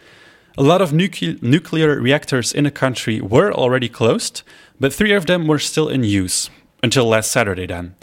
A 0.56 0.62
lot 0.62 0.80
of 0.80 0.92
nucle- 0.92 1.42
nuclear 1.42 2.00
reactors 2.00 2.52
in 2.52 2.62
the 2.62 2.70
country 2.70 3.20
were 3.20 3.52
already 3.52 3.88
closed, 3.88 4.42
but 4.78 4.94
three 4.94 5.14
of 5.14 5.26
them 5.26 5.48
were 5.48 5.58
still 5.58 5.88
in 5.88 6.04
use 6.04 6.48
until 6.80 7.06
last 7.06 7.32
Saturday 7.32 7.66
then. 7.66 7.96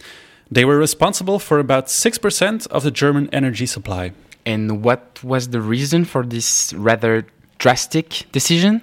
They 0.52 0.66
were 0.66 0.78
responsible 0.78 1.40
for 1.40 1.60
about 1.60 1.88
6% 1.88 2.68
of 2.68 2.84
the 2.84 2.92
German 2.92 3.30
energy 3.32 3.68
supply. 3.68 4.12
And 4.46 4.84
what 4.84 5.24
was 5.24 5.48
the 5.48 5.62
reason 5.62 6.04
for 6.04 6.26
this 6.26 6.74
rather 6.74 7.26
drastic 7.58 8.26
decision? 8.34 8.82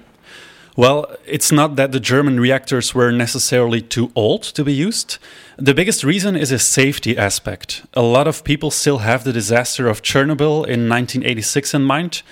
Well, 0.77 1.07
it's 1.25 1.53
not 1.53 1.77
that 1.77 1.93
the 1.93 2.01
German 2.01 2.41
reactors 2.41 2.97
were 2.97 3.13
necessarily 3.13 3.81
too 3.81 4.11
old 4.17 4.43
to 4.43 4.65
be 4.65 4.73
used. 4.73 5.19
The 5.57 5.73
biggest 5.73 6.03
reason 6.03 6.35
is 6.35 6.51
a 6.51 6.59
safety 6.59 7.17
aspect. 7.17 7.87
A 7.95 8.03
lot 8.03 8.27
of 8.27 8.43
people 8.43 8.73
still 8.73 8.99
have 8.99 9.23
the 9.23 9.33
disaster 9.33 9.87
of 9.87 10.03
Chernobyl 10.03 10.67
in 10.67 10.89
1986 10.89 11.75
in 11.75 11.85
mind. 11.85 12.23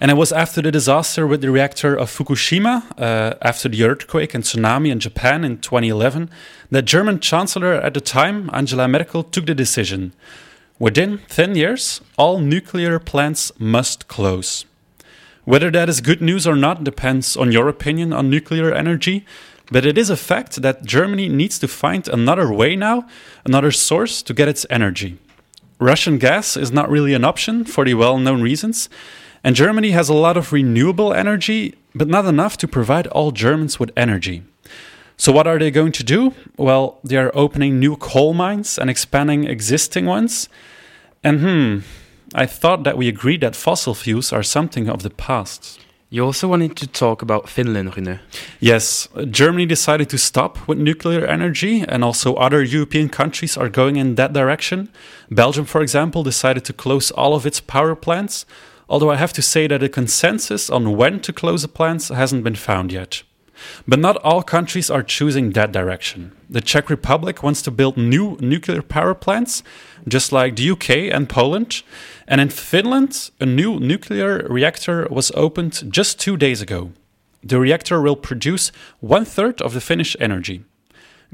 And 0.00 0.12
it 0.12 0.16
was 0.16 0.30
after 0.30 0.62
the 0.62 0.70
disaster 0.70 1.26
with 1.26 1.40
the 1.40 1.50
reactor 1.50 1.96
of 1.96 2.08
Fukushima, 2.08 2.84
uh, 3.00 3.34
after 3.42 3.68
the 3.68 3.82
earthquake 3.82 4.32
and 4.32 4.44
tsunami 4.44 4.92
in 4.92 5.00
Japan 5.00 5.42
in 5.42 5.58
2011, 5.58 6.30
that 6.70 6.82
German 6.82 7.18
Chancellor 7.18 7.74
at 7.74 7.94
the 7.94 8.00
time, 8.00 8.48
Angela 8.52 8.86
Merkel, 8.86 9.24
took 9.24 9.46
the 9.46 9.56
decision. 9.56 10.12
Within 10.78 11.18
10 11.30 11.56
years, 11.56 12.00
all 12.16 12.38
nuclear 12.38 13.00
plants 13.00 13.50
must 13.58 14.06
close. 14.06 14.66
Whether 15.48 15.70
that 15.70 15.88
is 15.88 16.02
good 16.02 16.20
news 16.20 16.46
or 16.46 16.56
not 16.56 16.84
depends 16.84 17.34
on 17.34 17.52
your 17.52 17.70
opinion 17.70 18.12
on 18.12 18.28
nuclear 18.28 18.70
energy, 18.70 19.24
but 19.72 19.86
it 19.86 19.96
is 19.96 20.10
a 20.10 20.16
fact 20.30 20.60
that 20.60 20.84
Germany 20.84 21.26
needs 21.26 21.58
to 21.60 21.66
find 21.66 22.06
another 22.06 22.52
way 22.52 22.76
now, 22.76 23.08
another 23.46 23.70
source 23.70 24.20
to 24.24 24.34
get 24.34 24.48
its 24.48 24.66
energy. 24.68 25.16
Russian 25.78 26.18
gas 26.18 26.54
is 26.54 26.70
not 26.70 26.90
really 26.90 27.14
an 27.14 27.24
option 27.24 27.64
for 27.64 27.86
the 27.86 27.94
well 27.94 28.18
known 28.18 28.42
reasons, 28.42 28.90
and 29.42 29.56
Germany 29.56 29.92
has 29.92 30.10
a 30.10 30.20
lot 30.26 30.36
of 30.36 30.52
renewable 30.52 31.14
energy, 31.14 31.76
but 31.94 32.08
not 32.08 32.26
enough 32.26 32.58
to 32.58 32.68
provide 32.68 33.06
all 33.06 33.30
Germans 33.30 33.80
with 33.80 33.90
energy. 33.96 34.42
So, 35.16 35.32
what 35.32 35.46
are 35.46 35.58
they 35.58 35.70
going 35.70 35.92
to 35.92 36.04
do? 36.04 36.34
Well, 36.58 36.98
they 37.02 37.16
are 37.16 37.32
opening 37.34 37.80
new 37.80 37.96
coal 37.96 38.34
mines 38.34 38.78
and 38.78 38.90
expanding 38.90 39.44
existing 39.44 40.04
ones. 40.04 40.50
And 41.24 41.40
hmm, 41.40 41.78
I 42.34 42.46
thought 42.46 42.84
that 42.84 42.98
we 42.98 43.08
agreed 43.08 43.40
that 43.40 43.56
fossil 43.56 43.94
fuels 43.94 44.32
are 44.32 44.42
something 44.42 44.88
of 44.88 45.02
the 45.02 45.10
past. 45.10 45.80
You 46.10 46.24
also 46.24 46.48
wanted 46.48 46.76
to 46.76 46.86
talk 46.86 47.22
about 47.22 47.48
Finland, 47.48 47.96
Rune. 47.96 48.20
Yes, 48.60 49.08
Germany 49.30 49.66
decided 49.66 50.08
to 50.10 50.18
stop 50.18 50.66
with 50.66 50.78
nuclear 50.78 51.26
energy, 51.26 51.84
and 51.86 52.02
also 52.02 52.34
other 52.34 52.62
European 52.62 53.08
countries 53.08 53.56
are 53.56 53.68
going 53.68 53.96
in 53.96 54.14
that 54.14 54.32
direction. 54.32 54.88
Belgium, 55.30 55.66
for 55.66 55.82
example, 55.82 56.22
decided 56.22 56.64
to 56.64 56.72
close 56.72 57.10
all 57.10 57.34
of 57.34 57.46
its 57.46 57.60
power 57.60 57.94
plants, 57.94 58.46
although 58.88 59.10
I 59.10 59.16
have 59.16 59.34
to 59.34 59.42
say 59.42 59.66
that 59.66 59.82
a 59.82 59.88
consensus 59.88 60.70
on 60.70 60.96
when 60.96 61.20
to 61.20 61.32
close 61.32 61.62
the 61.62 61.68
plants 61.68 62.08
hasn't 62.08 62.44
been 62.44 62.56
found 62.56 62.90
yet. 62.90 63.22
But 63.86 63.98
not 63.98 64.16
all 64.18 64.42
countries 64.42 64.90
are 64.90 65.02
choosing 65.02 65.50
that 65.52 65.72
direction. 65.72 66.32
The 66.48 66.60
Czech 66.60 66.88
Republic 66.88 67.42
wants 67.42 67.60
to 67.62 67.70
build 67.70 67.96
new 67.96 68.36
nuclear 68.40 68.82
power 68.82 69.14
plants, 69.14 69.62
just 70.10 70.32
like 70.32 70.56
the 70.56 70.70
UK 70.70 70.90
and 71.12 71.28
Poland. 71.28 71.82
And 72.26 72.40
in 72.40 72.50
Finland, 72.50 73.30
a 73.40 73.46
new 73.46 73.78
nuclear 73.80 74.46
reactor 74.48 75.06
was 75.10 75.32
opened 75.34 75.92
just 75.92 76.20
two 76.20 76.36
days 76.36 76.60
ago. 76.60 76.90
The 77.42 77.58
reactor 77.58 78.00
will 78.00 78.16
produce 78.16 78.72
one 79.00 79.24
third 79.24 79.62
of 79.62 79.72
the 79.72 79.80
Finnish 79.80 80.16
energy. 80.20 80.64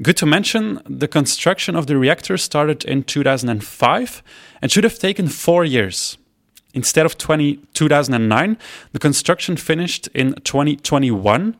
Good 0.01 0.17
to 0.17 0.25
mention, 0.25 0.81
the 0.85 1.07
construction 1.07 1.75
of 1.75 1.87
the 1.87 1.97
reactor 1.97 2.37
started 2.37 2.83
in 2.83 3.03
2005 3.03 4.23
and 4.61 4.71
should 4.71 4.83
have 4.83 4.99
taken 4.99 5.27
four 5.27 5.63
years. 5.63 6.17
Instead 6.73 7.05
of 7.05 7.17
20, 7.17 7.61
2009, 7.73 8.57
the 8.91 8.99
construction 8.99 9.55
finished 9.55 10.07
in 10.07 10.33
2021, 10.43 11.55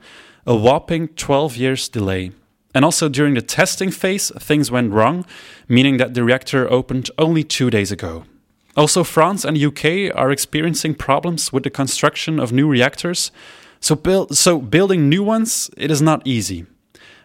a 0.45 0.55
whopping 0.55 1.07
12 1.07 1.55
years 1.55 1.87
delay. 1.87 2.31
And 2.75 2.83
also 2.83 3.07
during 3.07 3.33
the 3.35 3.41
testing 3.41 3.89
phase, 3.89 4.31
things 4.37 4.69
went 4.69 4.91
wrong, 4.91 5.25
meaning 5.69 5.95
that 5.97 6.13
the 6.13 6.25
reactor 6.25 6.69
opened 6.69 7.09
only 7.17 7.43
two 7.43 7.69
days 7.69 7.89
ago. 7.89 8.25
Also, 8.75 9.05
France 9.05 9.45
and 9.45 9.57
UK 9.57 10.13
are 10.13 10.29
experiencing 10.29 10.93
problems 10.93 11.53
with 11.53 11.63
the 11.63 11.69
construction 11.69 12.37
of 12.37 12.51
new 12.51 12.67
reactors, 12.67 13.31
so, 13.79 13.95
build, 13.95 14.35
so 14.35 14.59
building 14.59 15.07
new 15.07 15.23
ones 15.23 15.69
it 15.77 15.89
is 15.89 16.01
not 16.01 16.21
easy. 16.25 16.65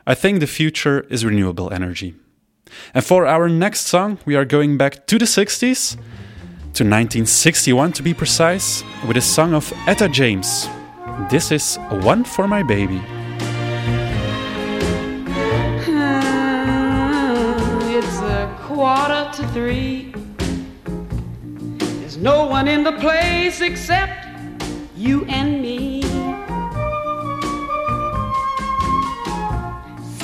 I 0.06 0.14
think 0.14 0.38
the 0.38 0.46
future 0.46 1.00
is 1.10 1.24
renewable 1.24 1.72
energy. 1.72 2.14
And 2.94 3.04
for 3.04 3.26
our 3.26 3.48
next 3.48 3.86
song, 3.86 4.18
we 4.24 4.36
are 4.36 4.44
going 4.44 4.76
back 4.76 5.06
to 5.08 5.18
the 5.18 5.24
60s, 5.24 5.96
to 6.74 6.84
1961 6.84 7.92
to 7.94 8.02
be 8.02 8.14
precise, 8.14 8.84
with 9.08 9.16
a 9.16 9.20
song 9.20 9.54
of 9.54 9.72
Etta 9.88 10.08
James. 10.08 10.68
This 11.28 11.50
is 11.50 11.76
One 11.90 12.22
for 12.22 12.46
My 12.46 12.62
Baby. 12.62 13.02
Three. 19.52 20.12
There's 21.98 22.16
no 22.16 22.46
one 22.46 22.68
in 22.68 22.84
the 22.84 22.92
place 22.92 23.60
except 23.60 24.26
you 24.96 25.24
and 25.24 25.60
me. 25.60 26.02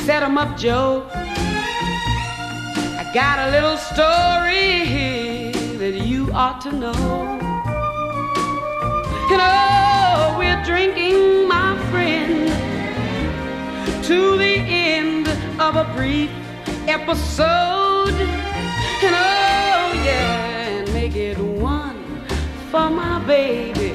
Set 0.07 0.23
'em 0.23 0.39
up, 0.39 0.57
Joe. 0.57 1.09
I 1.13 3.11
got 3.13 3.41
a 3.41 3.51
little 3.51 3.77
story 3.77 5.51
that 5.79 5.95
you 6.07 6.31
ought 6.33 6.61
to 6.61 6.73
know. 6.73 6.95
You 9.29 9.35
oh, 9.35 9.43
know, 9.43 10.39
we're 10.39 10.63
drinking, 10.63 11.49
my 11.49 11.77
friend, 11.91 12.49
to 14.05 14.37
the 14.39 14.55
end 14.89 15.27
of 15.59 15.75
a 15.75 15.85
brief 15.97 16.31
episode. 16.87 18.46
And 19.03 19.15
oh 19.15 20.03
yeah, 20.05 20.69
and 20.69 20.93
make 20.95 21.15
it 21.17 21.39
one 21.39 22.03
for 22.71 22.89
my 22.89 23.19
baby, 23.27 23.91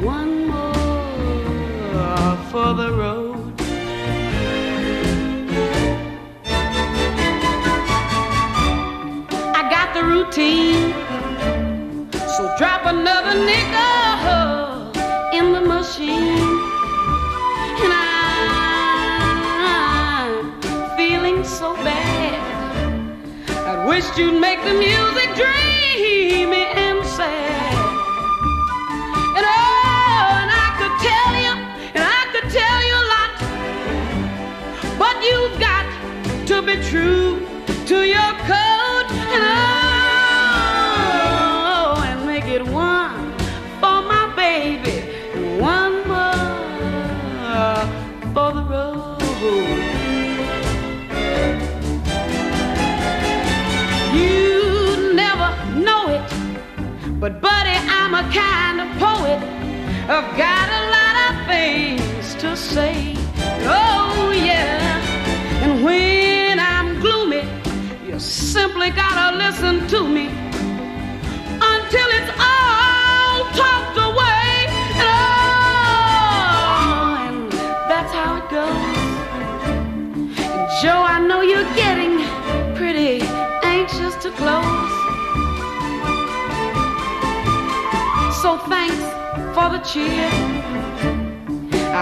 one 0.00 0.48
more 0.48 2.36
for 2.50 2.74
the 2.74 2.92
road. 2.92 3.54
I 9.54 9.62
got 9.70 9.94
the 9.94 10.02
routine, 10.04 10.92
so 12.36 12.54
drop 12.58 12.86
another 12.86 13.34
nickel. 13.44 14.09
Wished 23.90 24.16
you'd 24.16 24.40
make 24.40 24.62
the 24.62 24.72
music 24.72 25.28
dreamy 25.34 26.64
and 26.86 27.04
sad. 27.04 27.74
And 29.36 29.44
oh, 29.44 30.40
and 30.40 30.50
I 30.64 30.68
could 30.78 30.96
tell 31.08 31.32
you, 31.44 31.52
and 31.96 32.04
I 32.18 32.22
could 32.32 32.48
tell 32.58 32.80
you 32.88 32.96
a 33.02 33.06
lot. 33.14 33.30
But 34.96 35.16
you've 35.26 35.58
got 35.58 35.86
to 36.50 36.62
be 36.62 36.76
true 36.88 37.44
to 37.90 37.96
your 38.14 38.32
code. 38.46 39.08
Oh, 39.10 39.69
I've 60.12 60.36
got 60.36 60.68
a 60.68 60.82
lot 60.90 61.14
of 61.28 61.46
things 61.46 62.34
to 62.42 62.56
say. 62.56 63.14
Oh 63.62 64.32
yeah, 64.34 64.98
and 65.62 65.84
when 65.84 66.58
I'm 66.58 66.98
gloomy, 66.98 67.48
you 68.04 68.18
simply 68.18 68.90
gotta 68.90 69.36
listen 69.36 69.86
to 69.86 70.08
me 70.08 70.26
until 71.62 72.08
it's 72.18 72.32
all 72.42 73.44
talked 73.54 73.98
away. 73.98 74.66
And 74.98 75.14
oh, 76.58 77.28
and 77.28 77.52
that's 77.88 78.12
how 78.12 78.38
it 78.38 78.50
goes. 78.50 78.82
Joe, 80.82 81.04
I 81.06 81.20
know 81.24 81.42
you're 81.42 81.72
getting 81.76 82.18
pretty 82.74 83.22
anxious 83.62 84.16
to 84.24 84.32
close. 84.32 84.99
So 88.50 88.58
thanks 88.66 89.04
for 89.54 89.66
the 89.70 89.78
cheer. 89.78 90.28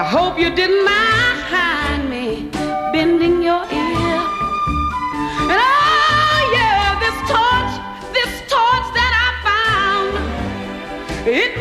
I 0.01 0.03
hope 0.03 0.38
you 0.38 0.49
didn't 0.49 0.82
mind 0.82 2.09
me 2.09 2.49
bending 2.90 3.42
your 3.42 3.64
ear. 3.70 4.16
And 5.53 5.61
oh 5.61 6.40
yeah, 6.57 6.96
this 7.05 7.18
torch, 7.28 7.72
this 8.16 8.32
torch 8.49 8.88
that 8.96 9.12
I 9.26 9.28
found, 9.49 11.28
it 11.28 11.58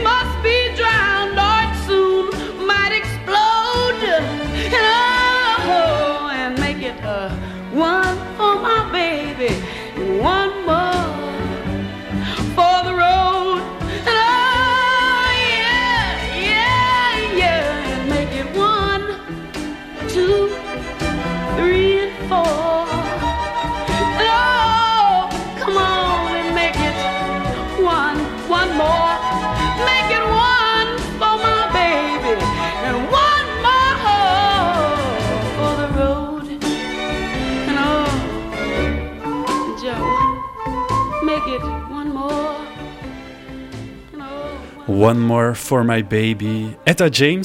One 44.98 45.20
More 45.20 45.54
for 45.54 45.84
My 45.84 46.02
Baby. 46.02 46.70
Etta 46.88 47.10
James, 47.12 47.44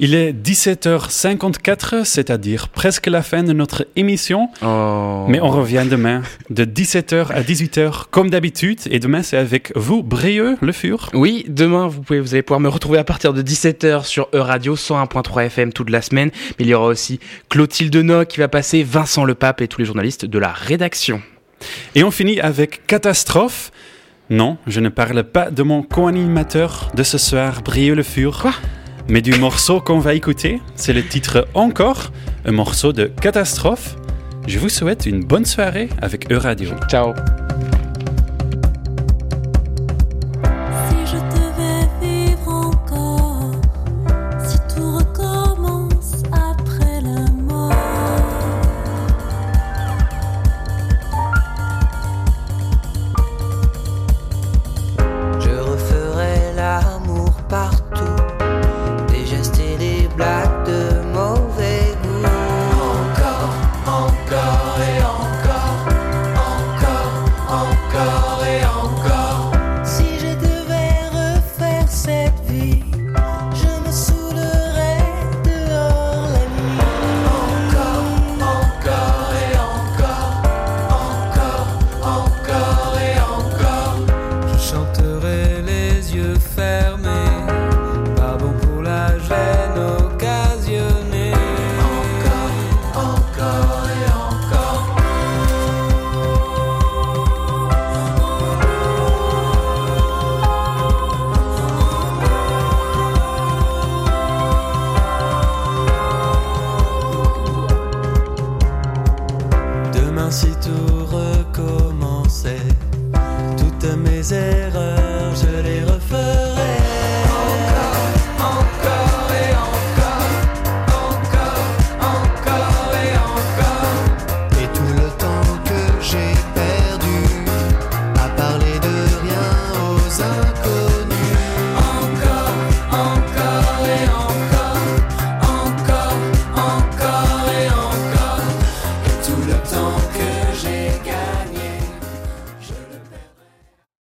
il 0.00 0.14
est 0.14 0.32
17h54, 0.32 2.04
c'est-à-dire 2.04 2.68
presque 2.68 3.06
la 3.06 3.22
fin 3.22 3.42
de 3.42 3.54
notre 3.54 3.86
émission. 3.96 4.50
Oh. 4.60 5.24
Mais 5.28 5.40
on 5.40 5.48
revient 5.48 5.86
demain 5.88 6.20
de 6.50 6.66
17h 6.66 7.32
à 7.32 7.40
18h 7.40 8.04
comme 8.10 8.28
d'habitude. 8.28 8.80
Et 8.90 8.98
demain, 8.98 9.22
c'est 9.22 9.38
avec 9.38 9.72
vous, 9.76 10.02
Brieux, 10.02 10.58
le 10.60 10.72
fur. 10.72 11.08
Oui, 11.14 11.46
demain, 11.48 11.86
vous, 11.86 12.02
pouvez, 12.02 12.20
vous 12.20 12.34
allez 12.34 12.42
pouvoir 12.42 12.60
me 12.60 12.68
retrouver 12.68 12.98
à 12.98 13.04
partir 13.04 13.32
de 13.32 13.40
17h 13.40 14.04
sur 14.04 14.28
E-Radio 14.34 14.76
101.3 14.76 15.46
FM 15.46 15.72
toute 15.72 15.88
la 15.88 16.02
semaine. 16.02 16.30
Mais 16.58 16.66
il 16.66 16.68
y 16.68 16.74
aura 16.74 16.88
aussi 16.88 17.18
Clotilde 17.48 17.96
No 17.96 18.26
qui 18.26 18.40
va 18.40 18.48
passer, 18.48 18.82
Vincent 18.82 19.24
Le 19.24 19.34
Pape 19.34 19.62
et 19.62 19.68
tous 19.68 19.80
les 19.80 19.86
journalistes 19.86 20.26
de 20.26 20.38
la 20.38 20.52
rédaction. 20.52 21.22
Et 21.94 22.04
on 22.04 22.10
finit 22.10 22.40
avec 22.40 22.86
Catastrophe. 22.86 23.70
Non, 24.30 24.56
je 24.66 24.80
ne 24.80 24.88
parle 24.88 25.22
pas 25.24 25.50
de 25.50 25.62
mon 25.62 25.82
co-animateur 25.82 26.90
de 26.94 27.02
ce 27.02 27.18
soir, 27.18 27.60
Brieux 27.62 27.94
le 27.94 28.02
fur. 28.02 28.38
Quoi? 28.40 28.54
Mais 29.08 29.20
du 29.20 29.34
morceau 29.38 29.80
qu'on 29.80 29.98
va 29.98 30.14
écouter. 30.14 30.60
C'est 30.76 30.94
le 30.94 31.06
titre 31.06 31.46
Encore, 31.52 32.10
un 32.46 32.52
morceau 32.52 32.94
de 32.94 33.04
Catastrophe. 33.04 33.96
Je 34.46 34.58
vous 34.58 34.70
souhaite 34.70 35.04
une 35.06 35.24
bonne 35.24 35.44
soirée 35.44 35.90
avec 36.00 36.32
E-Radio. 36.32 36.70
Ciao. 36.88 37.12